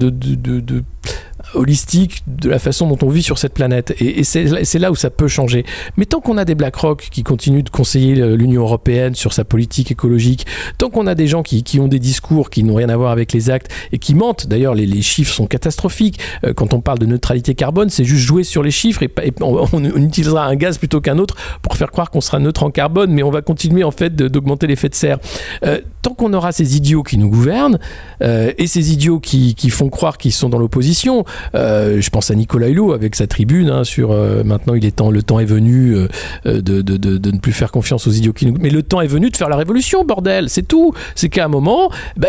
holistique 1.54 2.22
de 2.26 2.48
la 2.48 2.58
façon 2.58 2.88
dont 2.88 2.98
on 3.02 3.08
vit 3.08 3.22
sur 3.22 3.38
cette 3.38 3.54
planète. 3.54 3.94
Et, 4.00 4.24
c'est 4.24 4.78
là 4.78 4.90
où 4.90 4.94
ça 4.94 5.10
peut 5.10 5.28
changer. 5.28 5.64
Mais 5.96 6.04
tant 6.04 6.20
qu'on 6.20 6.38
a 6.38 6.44
des 6.44 6.54
BlackRock 6.54 7.08
qui 7.10 7.22
continuent 7.22 7.62
de 7.62 7.70
conseiller 7.70 8.14
l'Union 8.36 8.62
européenne 8.62 9.14
sur 9.14 9.32
sa 9.32 9.44
politique 9.44 9.90
écologique, 9.90 10.46
tant 10.78 10.90
qu'on 10.90 11.06
a 11.06 11.14
des 11.14 11.26
gens 11.26 11.42
qui, 11.42 11.80
ont 11.80 11.88
des 11.88 11.98
discours 11.98 12.50
qui 12.50 12.62
n'ont 12.64 12.74
rien 12.74 12.88
à 12.88 12.96
voir 12.96 13.10
avec 13.10 13.32
les 13.32 13.50
actes 13.50 13.70
et 13.92 13.98
qui 13.98 14.14
mentent, 14.14 14.46
d'ailleurs 14.46 14.74
les, 14.74 15.02
chiffres 15.02 15.32
sont 15.32 15.46
catastrophiques. 15.46 16.18
Euh, 16.44 16.52
quand 16.52 16.74
on 16.74 16.80
parle 16.80 16.98
de 16.98 17.06
neutralité 17.06 17.54
carbone, 17.54 17.90
c'est 17.90 18.04
juste 18.04 18.22
jouer 18.22 18.44
sur 18.44 18.62
les 18.62 18.70
chiffres 18.70 19.02
et, 19.02 19.10
on, 19.40 19.84
utilisera 19.96 20.46
un 20.46 20.56
gaz 20.56 20.78
plutôt 20.78 21.00
qu'un 21.00 21.18
autre 21.18 21.36
pour 21.62 21.76
faire 21.76 21.90
croire 21.90 22.10
qu'on 22.10 22.20
sera 22.20 22.38
neutre 22.38 22.62
en 22.62 22.70
carbone, 22.70 23.12
mais 23.12 23.22
on 23.22 23.30
va 23.30 23.42
continuer 23.42 23.84
en 23.84 23.90
fait 23.90 24.14
d'augmenter 24.14 24.66
l'effet 24.66 24.88
de 24.88 24.94
serre. 24.94 25.18
Euh, 25.64 25.80
tant 26.02 26.14
qu'on 26.14 26.32
aura 26.32 26.52
ces 26.52 26.76
idiots 26.76 27.02
qui 27.02 27.18
nous 27.18 27.28
gouvernent 27.28 27.78
euh, 28.22 28.52
et 28.58 28.66
ces 28.66 28.92
idiots 28.92 29.20
qui, 29.20 29.54
qui 29.54 29.70
font 29.70 29.88
croire 29.88 30.18
qu'ils 30.18 30.32
sont 30.32 30.48
dans 30.48 30.58
l'opposition, 30.58 31.24
euh, 31.54 32.00
je 32.00 32.10
pense 32.10 32.30
à 32.30 32.34
Nicolas 32.34 32.68
Hulot 32.68 32.92
avec 32.92 33.14
sa 33.14 33.26
tribune 33.26 33.68
hein, 33.68 33.84
sur 33.84 34.12
euh, 34.12 34.42
maintenant 34.44 34.74
il 34.74 34.84
est 34.84 34.96
temps, 34.96 35.10
le 35.10 35.22
temps 35.22 35.40
est 35.40 35.46
venu 35.46 35.94
euh, 35.94 36.08
de, 36.44 37.30
ne 37.30 37.38
plus 37.38 37.52
faire 37.52 37.72
confiance 37.72 38.06
aux 38.06 38.10
idiots 38.10 38.32
qui 38.32 38.46
nous. 38.46 38.56
Mais 38.60 38.70
le 38.70 38.82
temps 38.82 39.00
est 39.00 39.06
venu 39.06 39.30
de 39.30 39.36
faire 39.36 39.48
la 39.48 39.56
révolution, 39.56 40.04
bordel, 40.04 40.48
c'est 40.48 40.66
tout. 40.66 40.92
C'est 41.14 41.28
qu'à 41.28 41.44
un 41.44 41.48
moment, 41.48 41.90
bah, 42.16 42.28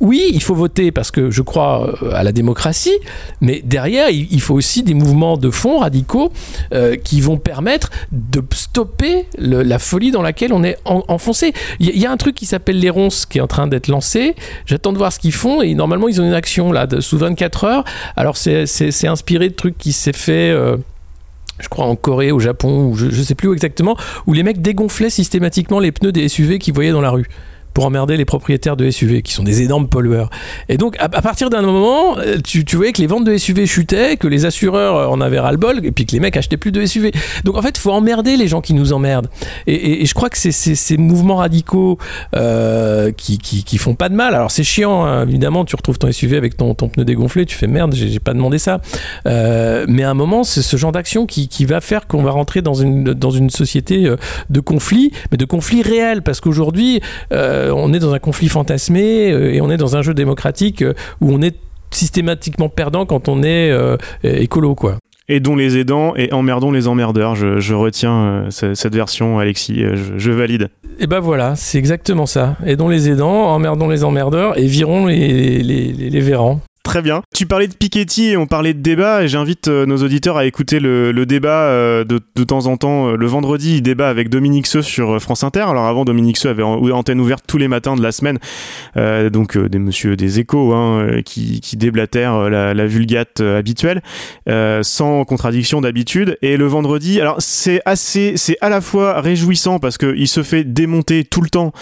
oui, 0.00 0.30
il 0.32 0.42
faut 0.42 0.54
voter 0.54 0.90
parce 0.92 1.10
que 1.10 1.30
je 1.30 1.42
crois 1.42 1.94
euh, 2.02 2.12
à 2.14 2.24
la 2.24 2.32
démocratie, 2.32 2.96
mais 3.40 3.62
derrière, 3.64 4.10
il 4.10 4.40
faut 4.40 4.54
aussi 4.54 4.82
des 4.82 4.94
mouvements 4.94 5.36
de 5.36 5.50
fond 5.50 5.78
radicaux 5.78 6.32
euh, 6.72 6.96
qui 6.96 7.20
vont 7.20 7.36
permettre 7.36 7.90
de 8.10 8.42
stopper 8.52 9.26
la 9.38 9.78
folie 9.78 10.10
dans 10.10 10.22
laquelle 10.22 10.52
on 10.52 10.64
est 10.64 10.76
enfoncé. 10.84 11.52
Il 11.78 11.96
y, 11.96 12.06
a 12.06 12.10
un 12.10 12.16
truc 12.16 12.34
qui 12.34 12.46
s'appelle 12.46 12.78
les 12.78 12.90
ronces 12.90 13.24
qui 13.24 13.38
est 13.38 13.40
en 13.40 13.46
train 13.46 13.66
d'être 13.66 13.88
lancé. 13.88 14.34
J'attends 14.66 14.92
de 14.92 14.98
voir 14.98 15.12
ce 15.12 15.18
qu'ils 15.18 15.32
font 15.32 15.62
et 15.62 15.74
normalement, 15.74 16.08
ils 16.08 16.20
ont 16.20 16.24
une 16.24 16.34
action 16.34 16.72
là 16.72 16.86
sous 17.00 17.18
24 17.18 17.64
heures. 17.64 17.84
Alors, 18.16 18.36
c'est 18.36 19.06
inspiré 19.06 19.48
de 19.48 19.54
trucs 19.54 19.78
qui 19.78 19.92
s'est 19.92 20.12
fait. 20.12 20.50
Euh, 20.50 20.76
je 21.60 21.68
crois 21.68 21.86
en 21.86 21.94
Corée, 21.94 22.32
au 22.32 22.40
Japon, 22.40 22.88
ou 22.88 22.96
je, 22.96 23.10
je 23.10 23.22
sais 23.22 23.36
plus 23.36 23.48
où 23.48 23.52
exactement, 23.52 23.96
où 24.26 24.32
les 24.32 24.42
mecs 24.42 24.60
dégonflaient 24.60 25.08
systématiquement 25.08 25.78
les 25.78 25.92
pneus 25.92 26.10
des 26.10 26.28
SUV 26.28 26.58
qu'ils 26.58 26.74
voyaient 26.74 26.90
dans 26.90 27.00
la 27.00 27.10
rue 27.10 27.28
pour 27.74 27.84
emmerder 27.84 28.16
les 28.16 28.24
propriétaires 28.24 28.76
de 28.76 28.88
SUV, 28.88 29.22
qui 29.22 29.32
sont 29.32 29.42
des 29.42 29.62
énormes 29.62 29.88
pollueurs. 29.88 30.30
Et 30.68 30.78
donc, 30.78 30.96
à, 31.00 31.08
partir 31.08 31.50
d'un 31.50 31.60
moment, 31.60 32.16
euh, 32.18 32.38
tu, 32.42 32.64
tu, 32.64 32.76
voyais 32.76 32.92
que 32.92 33.00
les 33.00 33.08
ventes 33.08 33.24
de 33.24 33.36
SUV 33.36 33.66
chutaient, 33.66 34.16
que 34.16 34.28
les 34.28 34.46
assureurs 34.46 34.96
euh, 34.96 35.06
en 35.08 35.20
avaient 35.20 35.40
ras-le-bol, 35.40 35.84
et 35.84 35.90
puis 35.90 36.06
que 36.06 36.12
les 36.12 36.20
mecs 36.20 36.36
achetaient 36.36 36.56
plus 36.56 36.70
de 36.70 36.86
SUV. 36.86 37.10
Donc, 37.42 37.56
en 37.56 37.62
fait, 37.62 37.76
il 37.76 37.80
faut 37.80 37.90
emmerder 37.90 38.36
les 38.36 38.46
gens 38.46 38.60
qui 38.60 38.74
nous 38.74 38.92
emmerdent. 38.92 39.28
Et, 39.66 40.06
je 40.06 40.14
crois 40.14 40.30
que 40.30 40.38
c'est 40.38 40.52
ces 40.52 40.96
mouvements 40.96 41.36
radicaux 41.36 41.98
euh, 42.36 43.10
qui, 43.10 43.38
qui, 43.38 43.78
font 43.78 43.96
pas 43.96 44.08
de 44.08 44.14
mal. 44.14 44.34
Alors, 44.34 44.52
c'est 44.52 44.62
chiant, 44.62 45.04
hein. 45.04 45.26
évidemment, 45.26 45.64
tu 45.64 45.74
retrouves 45.74 45.98
ton 45.98 46.10
SUV 46.12 46.36
avec 46.36 46.56
ton, 46.56 46.74
ton 46.74 46.88
pneu 46.88 47.04
dégonflé, 47.04 47.44
tu 47.44 47.56
fais 47.56 47.66
merde, 47.66 47.92
j'ai 47.94 48.20
pas 48.20 48.34
demandé 48.34 48.58
ça. 48.58 48.80
mais 49.24 50.04
à 50.04 50.10
un 50.10 50.14
moment, 50.14 50.44
c'est 50.44 50.62
ce 50.62 50.76
genre 50.76 50.92
d'action 50.92 51.26
qui, 51.26 51.48
qui, 51.48 51.64
va 51.64 51.80
faire 51.80 52.06
qu'on 52.06 52.22
va 52.22 52.30
rentrer 52.30 52.62
dans 52.62 52.74
une, 52.74 53.04
dans 53.04 53.30
une 53.30 53.50
société 53.50 54.14
de 54.50 54.60
conflits, 54.60 55.10
mais 55.32 55.38
de 55.38 55.44
conflits 55.44 55.82
réels, 55.82 56.22
parce 56.22 56.40
qu'aujourd'hui, 56.40 57.00
on 57.72 57.92
est 57.92 57.98
dans 57.98 58.12
un 58.12 58.18
conflit 58.18 58.48
fantasmé 58.48 59.30
euh, 59.30 59.52
et 59.52 59.60
on 59.60 59.70
est 59.70 59.76
dans 59.76 59.96
un 59.96 60.02
jeu 60.02 60.14
démocratique 60.14 60.82
euh, 60.82 60.94
où 61.20 61.32
on 61.32 61.42
est 61.42 61.56
systématiquement 61.90 62.68
perdant 62.68 63.06
quand 63.06 63.28
on 63.28 63.44
est 63.44 63.72
écolo, 64.24 64.74
quoi. 64.74 64.96
Aidons 65.28 65.54
les 65.54 65.78
aidants 65.78 66.16
et 66.16 66.32
emmerdons 66.32 66.72
les 66.72 66.88
emmerdeurs. 66.88 67.36
Je, 67.36 67.72
retiens 67.72 68.46
cette 68.50 68.96
version, 68.96 69.38
Alexis. 69.38 69.84
Je, 70.16 70.30
valide. 70.32 70.70
Et 70.98 71.06
ben 71.06 71.20
voilà, 71.20 71.54
c'est 71.54 71.78
exactement 71.78 72.26
ça. 72.26 72.56
Aidons 72.66 72.88
les 72.88 73.08
aidants, 73.08 73.44
emmerdons 73.44 73.88
les 73.88 74.02
emmerdeurs 74.02 74.58
et 74.58 74.66
virons 74.66 75.06
les, 75.06 75.62
les, 75.62 75.92
les, 75.92 76.10
les 76.10 76.20
Très 76.94 77.02
bien. 77.02 77.22
Tu 77.34 77.46
parlais 77.46 77.66
de 77.66 77.74
Piketty 77.74 78.26
et 78.26 78.36
on 78.36 78.46
parlait 78.46 78.72
de 78.72 78.78
débat 78.78 79.24
et 79.24 79.28
j'invite 79.28 79.66
euh, 79.66 79.84
nos 79.84 79.96
auditeurs 80.04 80.36
à 80.36 80.46
écouter 80.46 80.78
le, 80.78 81.12
débat 81.26 81.62
euh, 81.62 82.04
de, 82.04 82.20
de, 82.36 82.44
temps 82.44 82.66
en 82.66 82.76
temps. 82.76 83.08
Euh, 83.08 83.16
le 83.16 83.26
vendredi, 83.26 83.78
il 83.78 83.82
débat 83.82 84.08
avec 84.08 84.28
Dominique 84.28 84.68
Seux 84.68 84.80
sur 84.80 85.20
France 85.20 85.42
Inter. 85.42 85.62
Alors 85.62 85.86
avant, 85.86 86.04
Dominique 86.04 86.36
Seux 86.36 86.50
avait 86.50 86.62
antenne 86.62 87.18
ouverte 87.18 87.42
tous 87.48 87.58
les 87.58 87.66
matins 87.66 87.96
de 87.96 88.02
la 88.02 88.12
semaine. 88.12 88.38
donc 88.94 89.58
des 89.58 89.80
monsieur 89.80 90.16
des 90.16 90.38
échos 90.38 90.72
hein, 90.72 91.20
qui, 91.24 91.60
déblatèrent 91.76 92.48
la, 92.48 92.86
vulgate 92.86 93.40
habituelle 93.40 94.00
sans 94.82 95.24
contradiction 95.24 95.80
d'habitude. 95.80 96.38
Et 96.42 96.56
le 96.56 96.66
vendredi, 96.66 97.20
alors 97.20 97.38
c'est 97.40 97.80
assez, 97.86 98.34
c'est 98.36 98.56
à 98.60 98.68
la 98.68 98.80
fois 98.80 99.20
réjouissant 99.20 99.80
parce 99.80 99.98
qu'il 99.98 100.28
se 100.28 100.44
fait 100.44 100.62
démonter 100.62 101.24
tout 101.24 101.40
le 101.40 101.48
temps 101.48 101.72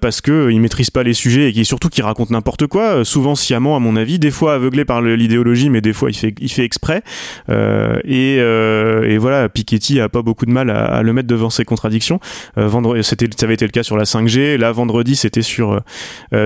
parce 0.00 0.22
qu'il 0.22 0.48
il 0.50 0.60
maîtrise 0.62 0.88
pas 0.88 1.02
les 1.02 1.12
sujets 1.12 1.52
et 1.54 1.64
surtout 1.64 1.90
qu'il 1.90 2.04
raconte 2.04 2.30
n'importe 2.30 2.66
quoi, 2.66 3.04
souvent 3.04 3.34
sciemment 3.34 3.76
à 3.76 3.80
mon 3.80 3.96
avis. 3.96 4.18
Des 4.18 4.30
fois 4.30 4.45
aveuglé 4.54 4.84
par 4.84 5.02
l'idéologie, 5.02 5.70
mais 5.70 5.80
des 5.80 5.92
fois 5.92 6.10
il 6.10 6.16
fait, 6.16 6.34
il 6.40 6.50
fait 6.50 6.64
exprès. 6.64 7.02
Euh, 7.48 7.98
et, 8.04 8.36
euh, 8.40 9.08
et, 9.08 9.18
voilà, 9.18 9.48
Piketty 9.48 10.00
a 10.00 10.08
pas 10.08 10.22
beaucoup 10.22 10.46
de 10.46 10.50
mal 10.50 10.70
à, 10.70 11.02
le 11.02 11.12
mettre 11.12 11.28
devant 11.28 11.50
ses 11.50 11.64
contradictions. 11.64 12.20
Euh, 12.58 12.66
vendredi, 12.66 13.02
ça 13.02 13.16
avait 13.42 13.54
été 13.54 13.64
le 13.64 13.70
cas 13.70 13.82
sur 13.82 13.96
la 13.96 14.04
5G. 14.04 14.56
Là, 14.56 14.72
vendredi, 14.72 15.16
c'était 15.16 15.42
sur, 15.42 15.80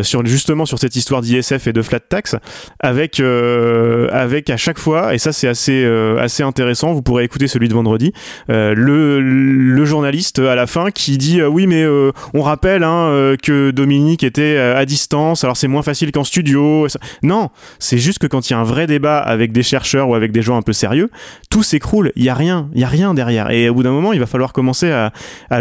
sur 0.02 0.24
justement 0.26 0.66
sur 0.66 0.78
cette 0.78 0.96
histoire 0.96 1.20
d'ISF 1.20 1.66
et 1.66 1.72
de 1.72 1.82
flat 1.82 2.00
tax, 2.00 2.36
avec, 2.80 3.20
avec 3.20 4.50
à 4.50 4.56
chaque 4.56 4.78
fois, 4.78 5.14
et 5.14 5.18
ça 5.18 5.32
c'est 5.32 5.48
assez, 5.48 5.84
assez 6.18 6.42
intéressant. 6.42 6.92
Vous 6.92 7.02
pourrez 7.02 7.24
écouter 7.24 7.48
celui 7.48 7.68
de 7.68 7.74
vendredi. 7.74 8.12
le, 8.48 9.20
le 9.20 9.84
journaliste 9.84 10.38
à 10.38 10.54
la 10.54 10.66
fin 10.66 10.90
qui 10.90 11.18
dit 11.18 11.42
oui, 11.42 11.66
mais 11.66 11.86
on 12.34 12.42
rappelle 12.42 12.84
hein, 12.84 13.34
que 13.42 13.70
Dominique 13.70 14.24
était 14.24 14.56
à 14.58 14.84
distance, 14.84 15.44
alors 15.44 15.56
c'est 15.56 15.68
moins 15.68 15.82
facile 15.82 16.12
qu'en 16.12 16.24
studio. 16.24 16.86
Non, 17.22 17.50
c'est 17.90 17.98
juste 17.98 18.20
que 18.20 18.28
quand 18.28 18.48
il 18.48 18.52
y 18.52 18.54
a 18.54 18.58
un 18.60 18.64
vrai 18.64 18.86
débat 18.86 19.18
avec 19.18 19.50
des 19.50 19.64
chercheurs 19.64 20.08
ou 20.08 20.14
avec 20.14 20.30
des 20.30 20.42
gens 20.42 20.56
un 20.56 20.62
peu 20.62 20.72
sérieux, 20.72 21.10
tout 21.50 21.64
s'écroule. 21.64 22.12
Il 22.14 22.22
y 22.22 22.28
a 22.28 22.34
rien, 22.34 22.70
il 22.72 22.80
y 22.80 22.84
a 22.84 22.88
rien 22.88 23.14
derrière. 23.14 23.50
Et 23.50 23.68
au 23.68 23.74
bout 23.74 23.82
d'un 23.82 23.90
moment, 23.90 24.12
il 24.12 24.20
va 24.20 24.26
falloir 24.26 24.52
commencer 24.52 24.92
à, 24.92 25.10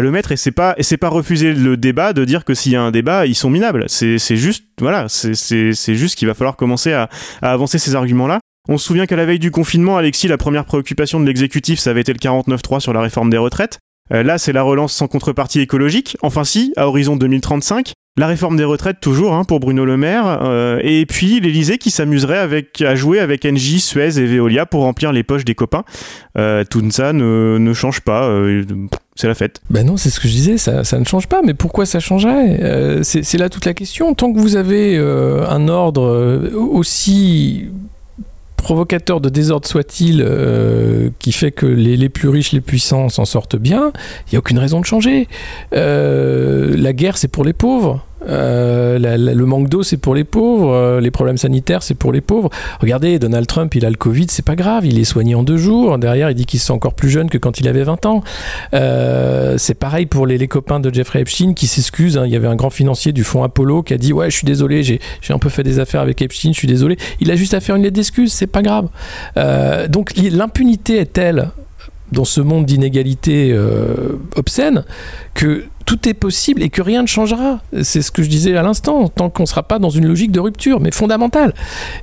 le 0.00 0.12
mettre. 0.12 0.30
Et 0.30 0.36
c'est 0.36 0.52
pas 0.52 0.74
et 0.76 0.84
c'est 0.84 0.96
pas 0.96 1.08
refuser 1.08 1.52
le 1.52 1.76
débat 1.76 2.12
de 2.12 2.24
dire 2.24 2.44
que 2.44 2.54
s'il 2.54 2.70
y 2.70 2.76
a 2.76 2.82
un 2.82 2.92
débat, 2.92 3.26
ils 3.26 3.34
sont 3.34 3.50
minables. 3.50 3.86
C'est 3.88 4.36
juste 4.36 4.64
voilà, 4.80 5.06
c'est 5.08 5.74
juste 5.74 6.16
qu'il 6.16 6.28
va 6.28 6.34
falloir 6.34 6.54
commencer 6.54 6.92
à, 6.92 7.08
avancer 7.42 7.80
ces 7.80 7.96
arguments-là. 7.96 8.38
On 8.68 8.78
se 8.78 8.86
souvient 8.86 9.06
qu'à 9.06 9.16
la 9.16 9.24
veille 9.24 9.40
du 9.40 9.50
confinement, 9.50 9.96
Alexis, 9.96 10.28
la 10.28 10.38
première 10.38 10.66
préoccupation 10.66 11.18
de 11.18 11.26
l'exécutif, 11.26 11.80
ça 11.80 11.90
avait 11.90 12.02
été 12.02 12.12
le 12.12 12.20
49.3 12.20 12.78
sur 12.78 12.92
la 12.92 13.00
réforme 13.00 13.30
des 13.30 13.38
retraites. 13.38 13.80
Euh, 14.12 14.22
là, 14.22 14.38
c'est 14.38 14.52
la 14.52 14.62
relance 14.62 14.92
sans 14.92 15.08
contrepartie 15.08 15.58
écologique. 15.58 16.16
Enfin 16.22 16.44
si, 16.44 16.72
à 16.76 16.86
horizon 16.86 17.16
2035. 17.16 17.92
La 18.20 18.26
réforme 18.26 18.58
des 18.58 18.64
retraites 18.64 19.00
toujours 19.00 19.32
hein, 19.32 19.44
pour 19.44 19.60
Bruno 19.60 19.86
Le 19.86 19.96
Maire. 19.96 20.40
Euh, 20.42 20.78
et 20.82 21.06
puis 21.06 21.40
l'Elysée 21.40 21.78
qui 21.78 21.90
s'amuserait 21.90 22.66
à 22.84 22.94
jouer 22.94 23.18
avec 23.18 23.46
Engie, 23.46 23.80
Suez 23.80 24.18
et 24.18 24.26
Veolia 24.26 24.66
pour 24.66 24.82
remplir 24.82 25.10
les 25.10 25.22
poches 25.22 25.46
des 25.46 25.54
copains. 25.54 25.84
Euh, 26.36 26.62
tout 26.68 26.82
ça 26.90 27.14
ne, 27.14 27.72
change 27.72 28.02
pas. 28.02 28.30
c'est 29.16 29.26
la 29.26 29.34
fête. 29.34 29.62
Ben 29.70 29.86
non, 29.86 29.96
c'est 29.96 30.10
ce 30.10 30.20
que 30.20 30.28
je 30.28 30.34
disais, 30.34 30.58
ça, 30.58 30.82
ne 30.98 31.04
change 31.06 31.28
pas. 31.28 31.40
Mais 31.42 31.54
pourquoi 31.54 31.86
ça 31.86 31.98
changerait? 31.98 33.00
C'est 33.02 33.38
là 33.38 33.48
toute 33.48 33.64
la 33.64 33.72
question. 33.72 34.12
Tant 34.12 34.30
que 34.30 34.38
vous 34.38 34.56
avez 34.56 34.98
un 34.98 35.68
ordre 35.68 36.50
aussi 36.54 37.70
provocateur 38.60 39.20
de 39.20 39.28
désordre 39.28 39.66
soit-il, 39.66 40.22
euh, 40.24 41.10
qui 41.18 41.32
fait 41.32 41.50
que 41.50 41.66
les, 41.66 42.08
plus 42.08 42.28
riches, 42.28 42.52
les 42.52 42.60
puissants 42.60 43.08
s'en 43.08 43.24
sortent 43.24 43.56
bien, 43.56 43.92
il 44.26 44.34
n'y 44.34 44.36
a 44.36 44.38
aucune 44.38 44.58
raison 44.58 44.80
de 44.80 44.86
changer. 44.86 45.28
Euh, 45.74 46.76
la 46.76 46.92
guerre, 46.92 47.18
c'est 47.18 47.28
pour 47.28 47.44
les 47.44 47.52
pauvres. 47.52 48.04
Euh, 48.28 48.98
le 48.98 49.46
manque 49.46 49.68
d'eau, 49.68 49.82
c'est 49.82 49.96
pour 49.96 50.14
les 50.14 50.24
pauvres. 50.24 50.72
Euh, 50.72 51.00
les 51.00 51.10
problèmes 51.10 51.38
sanitaires, 51.38 51.82
c'est 51.82 51.94
pour 51.94 52.12
les 52.12 52.20
pauvres. 52.20 52.50
Regardez, 52.80 53.18
Donald 53.18 53.46
Trump, 53.46 53.74
il 53.74 53.84
a 53.86 53.90
le 53.90 53.96
Covid, 53.96 54.26
c'est 54.28 54.44
pas 54.44 54.56
grave. 54.56 54.84
Il 54.86 54.98
est 54.98 55.04
soigné 55.04 55.34
en 55.34 55.42
deux 55.42 55.56
jours. 55.56 55.96
Derrière, 55.98 56.30
il 56.30 56.34
dit 56.34 56.46
qu'il 56.46 56.60
se 56.60 56.66
sent 56.66 56.72
encore 56.72 56.94
plus 56.94 57.08
jeune 57.08 57.30
que 57.30 57.38
quand 57.38 57.60
il 57.60 57.68
avait 57.68 57.82
20 57.82 58.06
ans. 58.06 58.22
Euh, 58.74 59.56
c'est 59.58 59.74
pareil 59.74 60.06
pour 60.06 60.26
les, 60.26 60.46
copains 60.48 60.80
de 60.80 60.92
Jeffrey 60.92 61.20
Epstein 61.20 61.54
qui 61.54 61.66
s'excusent. 61.66 62.18
hein. 62.18 62.24
Il 62.26 62.32
y 62.32 62.36
avait 62.36 62.48
un 62.48 62.56
grand 62.56 62.70
financier 62.70 63.12
du 63.12 63.24
fonds 63.24 63.42
Apollo 63.42 63.82
qui 63.82 63.94
a 63.94 63.98
dit 63.98 64.12
Ouais, 64.12 64.30
je 64.30 64.36
suis 64.36 64.46
désolé, 64.46 64.82
j'ai 64.82 65.00
un 65.30 65.38
peu 65.38 65.48
fait 65.48 65.62
des 65.62 65.78
affaires 65.78 66.00
avec 66.00 66.20
Epstein, 66.22 66.52
je 66.52 66.58
suis 66.58 66.68
désolé. 66.68 66.96
Il 67.20 67.30
a 67.30 67.36
juste 67.36 67.54
à 67.54 67.60
faire 67.60 67.76
une 67.76 67.82
lettre 67.82 67.94
d'excuse, 67.96 68.32
c'est 68.32 68.46
pas 68.46 68.62
grave. 68.62 68.88
Donc 69.88 70.14
li- 70.14 70.30
l'impunité 70.30 70.98
est 70.98 71.12
telle 71.12 71.50
dans 72.12 72.24
ce 72.24 72.40
monde 72.40 72.66
d'inégalité 72.66 73.52
euh, 73.52 74.18
obscène 74.36 74.84
que 75.34 75.64
tout 75.90 76.08
est 76.08 76.14
possible 76.14 76.62
et 76.62 76.68
que 76.68 76.82
rien 76.82 77.02
ne 77.02 77.08
changera. 77.08 77.58
C'est 77.82 78.00
ce 78.00 78.12
que 78.12 78.22
je 78.22 78.28
disais 78.28 78.56
à 78.56 78.62
l'instant, 78.62 79.08
tant 79.08 79.28
qu'on 79.28 79.42
ne 79.42 79.48
sera 79.48 79.64
pas 79.64 79.80
dans 79.80 79.90
une 79.90 80.06
logique 80.06 80.30
de 80.30 80.38
rupture, 80.38 80.78
mais 80.78 80.92
fondamentale. 80.92 81.52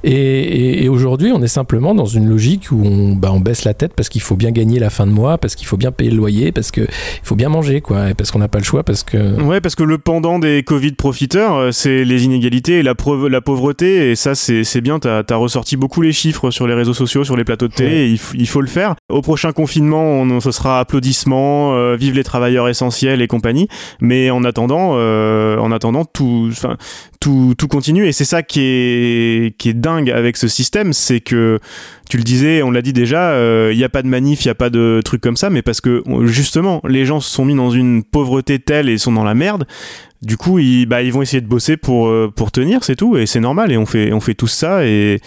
Et, 0.03 0.11
et- 0.11 0.83
et 0.83 0.89
aujourd'hui, 0.89 1.31
on 1.33 1.41
est 1.41 1.47
simplement 1.47 1.95
dans 1.95 2.05
une 2.05 2.27
logique 2.27 2.69
où 2.71 2.81
on, 2.85 3.15
bah, 3.15 3.31
on 3.31 3.39
baisse 3.39 3.63
la 3.63 3.73
tête 3.73 3.93
parce 3.95 4.09
qu'il 4.09 4.19
faut 4.19 4.35
bien 4.35 4.51
gagner 4.51 4.79
la 4.79 4.89
fin 4.89 5.07
de 5.07 5.11
mois, 5.11 5.37
parce 5.37 5.55
qu'il 5.55 5.67
faut 5.67 5.77
bien 5.77 5.93
payer 5.93 6.11
le 6.11 6.17
loyer, 6.17 6.51
parce 6.51 6.71
qu'il 6.71 6.87
faut 7.23 7.35
bien 7.35 7.47
manger, 7.47 7.79
quoi, 7.79 8.09
et 8.09 8.13
parce 8.13 8.29
qu'on 8.31 8.39
n'a 8.39 8.49
pas 8.49 8.57
le 8.57 8.65
choix, 8.65 8.83
parce 8.83 9.03
que... 9.03 9.41
Ouais, 9.41 9.61
parce 9.61 9.75
que 9.75 9.83
le 9.83 9.97
pendant 9.97 10.37
des 10.37 10.63
Covid 10.63 10.91
profiteurs, 10.91 11.55
euh, 11.55 11.71
c'est 11.71 12.03
les 12.03 12.25
inégalités 12.25 12.79
et 12.79 12.83
la, 12.83 12.93
pauvreté. 12.93 14.11
Et 14.11 14.15
ça, 14.17 14.35
c'est 14.35 14.81
bien. 14.81 14.99
T'as 14.99 15.23
as 15.29 15.35
ressorti 15.37 15.77
beaucoup 15.77 16.01
les 16.01 16.11
chiffres 16.11 16.51
sur 16.51 16.67
les 16.67 16.73
réseaux 16.73 16.93
sociaux, 16.93 17.23
sur 17.23 17.37
les 17.37 17.45
plateaux 17.45 17.69
de 17.69 17.73
télé. 17.73 17.89
Ouais. 17.89 18.09
et 18.09 18.19
il, 18.33 18.47
faut 18.47 18.59
le 18.61 18.67
faire. 18.67 18.95
Au 19.07 19.21
prochain 19.21 19.53
confinement, 19.53 20.03
on, 20.03 20.41
ce 20.41 20.51
sera 20.51 20.81
applaudissements, 20.81 21.73
euh, 21.73 21.95
vive 21.95 22.15
les 22.15 22.25
travailleurs 22.25 22.67
essentiels 22.67 23.21
et 23.21 23.27
compagnie. 23.27 23.69
Mais 24.01 24.29
en 24.29 24.43
attendant, 24.43 24.91
euh, 24.95 25.57
en 25.57 25.71
attendant, 25.71 26.05
tout, 26.05 26.51
tout, 27.19 27.53
tout 27.57 27.67
continue. 27.67 28.07
Et 28.07 28.11
c'est 28.11 28.25
ça 28.25 28.43
qui 28.43 28.61
est, 28.61 29.57
qui 29.57 29.69
est 29.69 29.73
dingue 29.73 30.09
avec 30.11 30.37
ce 30.37 30.47
système, 30.47 30.93
c'est 30.93 31.19
que 31.19 31.59
tu 32.09 32.17
le 32.17 32.23
disais, 32.23 32.61
on 32.63 32.71
l'a 32.71 32.81
dit 32.81 32.93
déjà, 32.93 33.35
il 33.71 33.77
n'y 33.77 33.83
a 33.83 33.89
pas 33.89 34.01
de 34.01 34.07
manif, 34.07 34.45
il 34.45 34.47
n'y 34.47 34.51
a 34.51 34.55
pas 34.55 34.69
de 34.69 35.01
trucs 35.03 35.21
comme 35.21 35.35
ça, 35.35 35.49
mais 35.49 35.61
parce 35.61 35.81
que 35.81 36.03
justement, 36.23 36.81
les 36.87 37.05
gens 37.05 37.19
se 37.19 37.29
sont 37.29 37.43
mis 37.43 37.55
dans 37.55 37.69
une 37.69 38.03
pauvreté 38.03 38.59
telle 38.59 38.87
et 38.87 38.97
sont 38.97 39.11
dans 39.11 39.25
la 39.25 39.33
merde. 39.35 39.65
Du 40.23 40.35
coup, 40.35 40.57
ils, 40.57 40.85
bah, 40.87 41.03
ils 41.03 41.13
vont 41.13 41.21
essayer 41.21 41.41
de 41.41 41.47
bosser 41.47 41.77
pour, 41.77 42.07
euh, 42.07 42.31
pour 42.35 42.51
tenir, 42.51 42.83
c'est 42.83 42.95
tout, 42.95 43.17
et 43.17 43.27
c'est 43.27 43.39
normal, 43.39 43.71
et 43.71 43.77
on 43.77 43.85
fait, 43.85 44.11
on 44.13 44.19
fait 44.19 44.33
tous 44.33 44.47
ça, 44.47 44.83
et, 44.83 45.19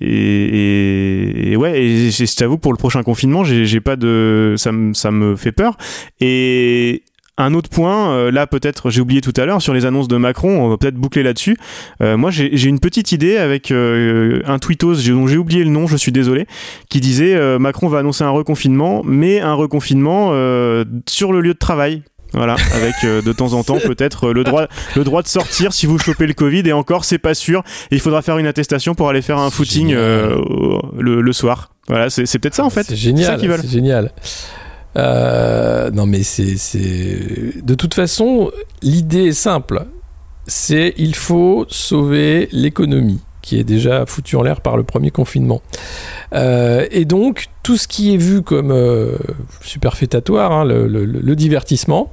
et, 0.00 1.52
et, 1.52 1.56
ouais, 1.56 1.82
et 1.82 2.10
je 2.10 2.36
t'avoue, 2.36 2.56
pour 2.56 2.72
le 2.72 2.78
prochain 2.78 3.02
confinement, 3.02 3.44
j'ai 3.44 3.80
pas 3.80 3.96
de, 3.96 4.54
ça, 4.56 4.72
me- 4.72 4.94
ça 4.94 5.10
me 5.10 5.36
fait 5.36 5.52
peur. 5.52 5.76
Et 6.20 7.02
un 7.38 7.54
autre 7.54 7.70
point, 7.70 8.12
euh, 8.12 8.30
là 8.30 8.46
peut-être 8.46 8.90
j'ai 8.90 9.00
oublié 9.00 9.20
tout 9.20 9.32
à 9.36 9.46
l'heure, 9.46 9.62
sur 9.62 9.72
les 9.72 9.86
annonces 9.86 10.08
de 10.08 10.16
Macron, 10.16 10.60
on 10.60 10.68
va 10.68 10.76
peut-être 10.76 10.96
boucler 10.96 11.22
là-dessus. 11.22 11.56
Euh, 12.02 12.16
moi 12.16 12.30
j'ai 12.30 12.68
une 12.68 12.80
petite 12.80 13.12
idée 13.12 13.36
avec 13.38 13.70
euh, 13.70 14.42
un 14.46 14.58
tweetos 14.58 14.96
dont 15.08 15.26
j'ai 15.26 15.38
oublié 15.38 15.64
le 15.64 15.70
nom, 15.70 15.86
je 15.86 15.96
suis 15.96 16.12
désolé, 16.12 16.46
qui 16.88 17.00
disait 17.00 17.34
euh, 17.34 17.58
Macron 17.58 17.88
va 17.88 18.00
annoncer 18.00 18.24
un 18.24 18.30
reconfinement, 18.30 19.02
mais 19.04 19.40
un 19.40 19.54
reconfinement 19.54 20.32
sur 21.06 21.32
le 21.32 21.40
lieu 21.40 21.54
de 21.54 21.58
travail. 21.58 22.02
Voilà, 22.34 22.56
avec 22.74 22.94
euh, 23.04 23.22
de 23.22 23.32
temps 23.32 23.54
en 23.54 23.64
temps 23.64 23.78
peut-être 23.78 24.28
euh, 24.28 24.32
le 24.34 24.44
droit, 24.44 24.66
le 24.96 25.02
droit 25.02 25.22
de 25.22 25.28
sortir 25.28 25.72
si 25.72 25.86
vous 25.86 25.98
chopez 25.98 26.26
le 26.26 26.34
Covid 26.34 26.62
et 26.66 26.74
encore 26.74 27.06
c'est 27.06 27.18
pas 27.18 27.32
sûr. 27.32 27.62
Il 27.90 28.00
faudra 28.00 28.20
faire 28.20 28.36
une 28.36 28.46
attestation 28.46 28.94
pour 28.94 29.08
aller 29.08 29.22
faire 29.22 29.38
un 29.38 29.50
footing 29.50 29.94
euh, 29.94 30.36
le, 30.98 31.22
le 31.22 31.32
soir. 31.32 31.70
Voilà, 31.88 32.10
c'est 32.10 32.38
peut-être 32.38 32.54
ça 32.54 32.64
en 32.64 32.70
fait. 32.70 32.84
C'est 32.86 32.96
génial. 32.96 33.26
ça 33.26 33.36
qu'ils 33.36 33.48
veulent. 33.48 33.62
C'est 33.62 33.70
génial. 33.70 34.12
Euh, 34.96 35.90
non, 35.90 36.06
mais 36.06 36.22
c'est, 36.22 36.56
c'est. 36.56 37.62
De 37.62 37.74
toute 37.74 37.94
façon, 37.94 38.50
l'idée 38.82 39.28
est 39.28 39.32
simple. 39.32 39.84
C'est 40.46 40.94
il 40.96 41.14
faut 41.14 41.66
sauver 41.68 42.48
l'économie, 42.52 43.20
qui 43.42 43.58
est 43.58 43.64
déjà 43.64 44.06
foutue 44.06 44.36
en 44.36 44.42
l'air 44.42 44.60
par 44.60 44.76
le 44.76 44.82
premier 44.84 45.10
confinement. 45.10 45.60
Euh, 46.32 46.86
et 46.90 47.04
donc, 47.04 47.46
tout 47.68 47.76
ce 47.76 47.86
qui 47.86 48.14
est 48.14 48.16
vu 48.16 48.40
comme 48.40 48.70
euh, 48.70 49.18
superfétatoire, 49.60 50.52
hein, 50.52 50.64
le, 50.64 51.36
divertissement, 51.36 52.10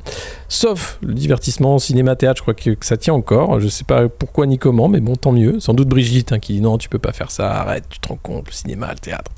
sauf 0.49 0.99
le 1.01 1.13
divertissement 1.13 1.79
cinéma, 1.79 2.17
théâtre, 2.17 2.39
je 2.39 2.41
crois 2.41 2.53
que, 2.53 2.75
ça 2.81 2.97
tient 2.97 3.13
encore. 3.13 3.61
Je 3.61 3.69
sais 3.69 3.85
pas 3.85 4.09
pourquoi 4.09 4.47
ni 4.47 4.57
comment, 4.57 4.89
mais 4.89 4.99
bon, 4.99 5.15
tant 5.15 5.31
mieux. 5.31 5.61
Sans 5.61 5.73
doute 5.73 5.87
Brigitte 5.87 6.33
hein, 6.33 6.39
qui 6.39 6.55
dit 6.55 6.61
non, 6.61 6.77
tu 6.77 6.89
peux 6.89 6.99
pas 6.99 7.13
faire 7.13 7.31
ça, 7.31 7.53
arrête, 7.53 7.85
tu 7.89 7.99
te 7.99 8.09
rends 8.09 8.19
compte, 8.21 8.47
le 8.47 8.51
cinéma, 8.51 8.89
le 8.91 8.99
théâtre. 8.99 9.31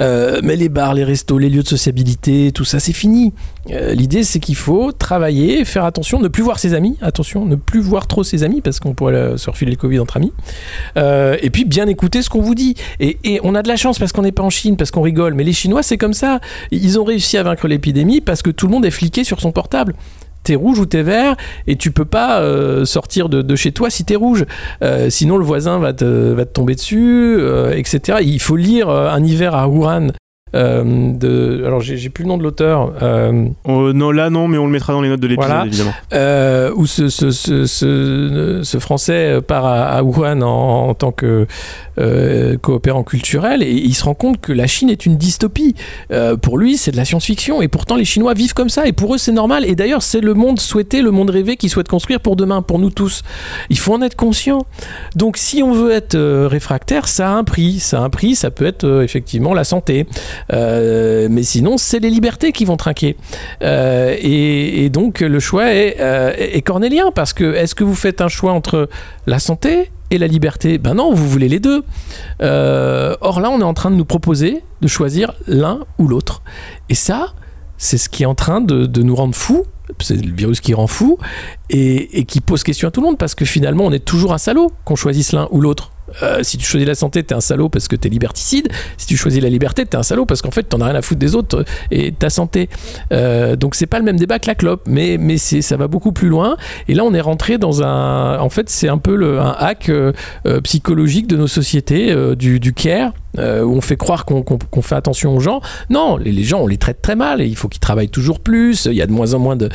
Euh, 0.00 0.40
mais 0.42 0.56
les 0.56 0.68
bars, 0.68 0.92
les 0.92 1.04
restos, 1.04 1.38
les 1.38 1.48
lieux 1.48 1.62
de 1.62 1.68
sociabilité, 1.68 2.52
tout 2.52 2.64
ça, 2.64 2.78
c'est 2.78 2.92
fini. 2.92 3.32
Euh, 3.70 3.94
L'idée, 3.94 4.22
c'est 4.22 4.40
qu'il 4.40 4.56
faut 4.56 4.92
travailler, 4.92 5.64
faire 5.64 5.84
attention, 5.84 6.20
ne 6.20 6.28
plus 6.28 6.42
voir 6.42 6.58
ses 6.58 6.74
amis, 6.74 6.98
attention, 7.00 7.46
ne 7.46 7.56
plus 7.56 7.80
voir 7.80 8.06
trop 8.06 8.22
ses 8.22 8.42
amis, 8.42 8.60
parce 8.60 8.80
qu'on 8.80 8.92
pourrait 8.92 9.14
euh, 9.14 9.36
se 9.38 9.48
refiler 9.48 9.70
le 9.70 9.76
Covid 9.76 9.98
entre 9.98 10.18
amis. 10.18 10.32
Et 10.96 11.50
puis 11.50 11.64
bien 11.64 11.86
écouter 11.86 12.20
ce 12.20 12.28
qu'on 12.28 12.42
vous 12.42 12.54
dit. 12.54 12.74
Et, 13.00 13.18
et 13.24 13.40
on 13.42 13.54
a 13.54 13.62
de 13.62 13.68
la 13.68 13.76
chance 13.76 13.98
parce 13.98 14.12
qu'on 14.12 14.22
n'est 14.22 14.32
pas 14.32 14.42
en 14.42 14.50
Chine, 14.50 14.76
parce 14.76 14.90
qu'on 14.90 15.02
rigole. 15.02 15.32
Mais 15.34 15.44
les 15.44 15.53
Chinois, 15.54 15.82
c'est 15.82 15.98
comme 15.98 16.14
ça. 16.14 16.40
Ils 16.70 16.98
ont 16.98 17.04
réussi 17.04 17.36
à 17.38 17.42
vaincre 17.42 17.68
l'épidémie 17.68 18.20
parce 18.20 18.42
que 18.42 18.50
tout 18.50 18.66
le 18.66 18.72
monde 18.72 18.84
est 18.84 18.90
fliqué 18.90 19.24
sur 19.24 19.40
son 19.40 19.52
portable. 19.52 19.94
T'es 20.42 20.56
rouge 20.56 20.78
ou 20.78 20.84
t'es 20.84 21.02
vert 21.02 21.36
et 21.66 21.76
tu 21.76 21.90
peux 21.90 22.04
pas 22.04 22.40
euh, 22.40 22.84
sortir 22.84 23.30
de, 23.30 23.56
chez 23.56 23.72
toi 23.72 23.88
si 23.88 24.04
t'es 24.04 24.16
rouge. 24.16 24.44
Euh, 24.82 25.08
sinon 25.08 25.38
le 25.38 25.44
voisin 25.44 25.78
va 25.78 25.94
te, 25.94 26.42
tomber 26.44 26.74
dessus, 26.74 27.36
euh, 27.38 27.74
etc. 27.74 28.18
Il 28.22 28.40
faut 28.40 28.56
lire 28.56 28.90
Un 28.90 29.24
hiver 29.24 29.54
à 29.54 29.68
Wuhan. 29.68 30.08
Euh, 30.54 31.12
de, 31.12 31.62
alors 31.66 31.80
j'ai 31.80 32.08
plus 32.10 32.22
le 32.24 32.28
nom 32.28 32.38
de 32.38 32.42
l'auteur. 32.42 32.92
euh, 33.02 33.46
Oh, 33.64 33.92
non, 33.92 34.10
là 34.10 34.30
non, 34.30 34.48
mais 34.48 34.56
on 34.58 34.66
le 34.66 34.72
mettra 34.72 34.92
dans 34.92 35.00
les 35.02 35.08
notes 35.08 35.20
de 35.20 35.26
l'épisode 35.26 35.50
Voilà. 35.50 35.66
évidemment. 35.66 35.92
euh, 36.12 36.70
où 36.76 36.86
ce, 36.86 37.08
ce, 37.08 37.30
ce, 37.30 37.66
ce, 37.66 38.60
ce 38.62 38.78
Français 38.78 39.40
part 39.46 39.64
à, 39.66 39.82
à 39.84 40.02
Wuhan 40.02 40.40
en, 40.42 40.88
en 40.90 40.94
tant 40.94 41.12
que 41.12 41.46
coopérant 42.60 43.04
culturel 43.04 43.62
et 43.62 43.70
il 43.70 43.94
se 43.94 44.04
rend 44.04 44.14
compte 44.14 44.40
que 44.40 44.52
la 44.52 44.66
Chine 44.66 44.90
est 44.90 45.06
une 45.06 45.16
dystopie. 45.16 45.74
Pour 46.42 46.58
lui, 46.58 46.76
c'est 46.76 46.90
de 46.90 46.96
la 46.96 47.04
science-fiction 47.04 47.62
et 47.62 47.68
pourtant 47.68 47.96
les 47.96 48.04
Chinois 48.04 48.34
vivent 48.34 48.54
comme 48.54 48.68
ça 48.68 48.86
et 48.86 48.92
pour 48.92 49.14
eux 49.14 49.18
c'est 49.18 49.32
normal. 49.32 49.64
Et 49.64 49.74
d'ailleurs, 49.74 50.02
c'est 50.02 50.20
le 50.20 50.34
monde 50.34 50.58
souhaité, 50.60 51.02
le 51.02 51.10
monde 51.10 51.30
rêvé 51.30 51.56
qu'ils 51.56 51.70
souhaitent 51.70 51.88
construire 51.88 52.20
pour 52.20 52.36
demain, 52.36 52.62
pour 52.62 52.78
nous 52.78 52.90
tous. 52.90 53.22
Il 53.70 53.78
faut 53.78 53.94
en 53.94 54.02
être 54.02 54.16
conscient. 54.16 54.66
Donc 55.16 55.36
si 55.36 55.62
on 55.62 55.72
veut 55.72 55.92
être 55.92 56.14
euh, 56.16 56.48
réfractaire, 56.48 57.08
ça 57.08 57.30
a 57.30 57.32
un 57.32 57.44
prix. 57.44 57.78
Ça 57.80 58.00
a 58.00 58.02
un 58.04 58.10
prix, 58.10 58.34
ça 58.34 58.50
peut 58.50 58.66
être 58.66 58.84
euh, 58.84 59.02
effectivement 59.02 59.54
la 59.54 59.64
santé. 59.64 60.06
Euh, 60.52 61.28
mais 61.30 61.42
sinon, 61.42 61.76
c'est 61.76 61.98
les 61.98 62.10
libertés 62.10 62.52
qui 62.52 62.64
vont 62.64 62.76
trinquer. 62.76 63.16
Euh, 63.62 64.16
et, 64.20 64.88
donc 64.90 65.20
le 65.20 65.40
choix 65.40 65.72
est, 65.72 65.96
euh, 66.00 66.32
est 66.36 66.62
cornélien 66.62 67.10
parce 67.14 67.32
que 67.32 67.54
est-ce 67.54 67.74
que 67.74 67.84
vous 67.84 67.94
faites 67.94 68.20
un 68.20 68.28
choix 68.28 68.52
entre 68.52 68.88
la 69.26 69.38
santé 69.38 69.90
et 70.10 70.18
la 70.18 70.26
liberté? 70.26 70.78
Ben 70.78 70.94
non, 70.94 71.12
vous 71.12 71.28
voulez 71.28 71.48
les 71.48 71.60
deux. 71.60 71.84
Or 72.40 73.40
là, 73.40 73.50
on 73.50 73.60
est 73.60 73.64
en 73.64 73.74
train 73.74 73.90
de 73.90 73.96
nous 73.96 74.04
proposer 74.04 74.62
de 74.80 74.88
choisir 74.88 75.32
l'un 75.46 75.80
ou 75.98 76.08
l'autre. 76.08 76.42
Et 76.88 76.94
ça, 76.94 77.34
c'est 77.78 77.98
ce 77.98 78.08
qui 78.08 78.22
est 78.22 78.26
en 78.26 78.34
train 78.34 78.60
de, 78.60 79.02
nous 79.02 79.14
rendre 79.14 79.34
fous. 79.34 79.64
C'est 80.00 80.16
le 80.16 80.34
virus 80.34 80.60
qui 80.60 80.74
rend 80.74 80.86
fou 80.86 81.18
et 81.70 82.24
qui 82.24 82.40
pose 82.40 82.62
question 82.62 82.88
à 82.88 82.90
tout 82.90 83.00
le 83.00 83.06
monde 83.06 83.18
parce 83.18 83.34
que 83.34 83.44
finalement, 83.44 83.84
on 83.84 83.92
est 83.92 84.04
toujours 84.04 84.32
un 84.32 84.38
salaud 84.38 84.72
qu'on 84.84 84.96
choisisse 84.96 85.32
l'un 85.32 85.48
ou 85.50 85.60
l'autre. 85.60 85.93
Euh, 86.22 86.42
si 86.42 86.58
tu 86.58 86.64
choisis 86.64 86.86
la 86.86 86.94
santé, 86.94 87.22
t'es 87.22 87.34
un 87.34 87.40
salaud 87.40 87.68
parce 87.68 87.88
que 87.88 87.96
t'es 87.96 88.08
liberticide. 88.08 88.68
Si 88.96 89.06
tu 89.06 89.16
choisis 89.16 89.42
la 89.42 89.48
liberté, 89.48 89.84
t'es 89.86 89.96
un 89.96 90.02
salaud 90.02 90.26
parce 90.26 90.42
qu'en 90.42 90.50
fait, 90.50 90.64
t'en 90.64 90.80
as 90.80 90.86
rien 90.86 90.94
à 90.94 91.02
foutre 91.02 91.20
des 91.20 91.34
autres 91.34 91.64
et 91.90 92.10
de 92.10 92.16
ta 92.16 92.30
santé. 92.30 92.68
Euh, 93.12 93.56
donc 93.56 93.74
c'est 93.74 93.86
pas 93.86 93.98
le 93.98 94.04
même 94.04 94.18
débat 94.18 94.38
que 94.38 94.46
la 94.46 94.54
clope, 94.54 94.82
mais 94.86 95.16
mais 95.18 95.38
ça 95.38 95.76
va 95.76 95.88
beaucoup 95.88 96.12
plus 96.12 96.28
loin. 96.28 96.56
Et 96.88 96.94
là, 96.94 97.04
on 97.04 97.14
est 97.14 97.20
rentré 97.20 97.58
dans 97.58 97.82
un, 97.82 98.38
en 98.38 98.50
fait, 98.50 98.68
c'est 98.70 98.88
un 98.88 98.98
peu 98.98 99.40
un 99.40 99.54
hack 99.58 99.88
euh, 99.88 100.12
euh, 100.46 100.60
psychologique 100.60 101.26
de 101.26 101.36
nos 101.36 101.46
sociétés, 101.46 102.10
euh, 102.10 102.34
du, 102.34 102.60
du 102.60 102.72
care. 102.72 103.12
Euh, 103.38 103.62
où 103.62 103.74
on 103.74 103.80
fait 103.80 103.96
croire 103.96 104.24
qu'on 104.24 104.82
fait 104.82 104.94
attention 104.94 105.36
aux 105.36 105.40
gens. 105.40 105.60
Non, 105.90 106.16
les, 106.16 106.44
gens, 106.44 106.60
on 106.60 106.66
les 106.66 106.78
traite 106.78 107.02
très 107.02 107.16
mal 107.16 107.40
il 107.40 107.56
faut 107.56 107.68
qu'ils 107.68 107.80
travaillent 107.80 108.08
toujours 108.08 108.40
plus. 108.40 108.86
Il 108.86 108.94
y 108.94 109.02
a 109.02 109.06
de 109.06 109.12
moins 109.12 109.34
en 109.34 109.38
moins 109.38 109.56
de, 109.56 109.68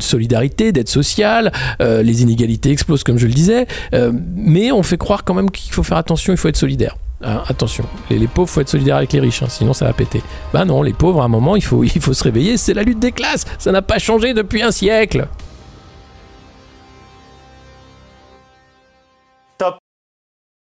solidarité, 0.00 0.72
d'aide 0.72 0.88
sociale. 0.88 1.52
euh, 1.80 2.02
les 2.02 2.22
inégalités 2.22 2.70
explosent, 2.70 3.04
comme 3.04 3.18
je 3.18 3.26
le 3.26 3.32
disais. 3.32 3.66
Euh, 3.94 4.12
mais 4.34 4.72
on 4.72 4.82
fait 4.82 4.98
croire 4.98 5.24
quand 5.24 5.34
même 5.34 5.50
qu'il 5.50 5.72
faut 5.72 5.82
faire 5.82 5.98
attention, 5.98 6.32
il 6.32 6.36
faut 6.36 6.48
être 6.48 6.56
solidaire. 6.56 6.96
Hein, 7.22 7.42
attention, 7.48 7.84
les, 8.10 8.18
les 8.18 8.26
pauvres, 8.26 8.48
faut 8.48 8.60
être 8.60 8.68
solidaire 8.68 8.96
avec 8.96 9.12
les 9.12 9.20
riches, 9.20 9.42
hein, 9.42 9.48
sinon 9.48 9.72
ça 9.72 9.86
va 9.86 9.92
péter. 9.94 10.22
Bah 10.52 10.64
non, 10.64 10.82
les 10.82 10.92
pauvres, 10.92 11.22
à 11.22 11.24
un 11.24 11.28
moment, 11.28 11.56
il 11.56 11.62
faut 11.62 11.84
se 12.12 12.24
réveiller. 12.24 12.56
C'est 12.56 12.74
la 12.74 12.82
lutte 12.82 12.98
des 12.98 13.12
classes. 13.12 13.46
Ça 13.58 13.72
n'a 13.72 13.82
pas 13.82 13.98
changé 13.98 14.34
depuis 14.34 14.62
un 14.62 14.70
siècle. 14.70 15.26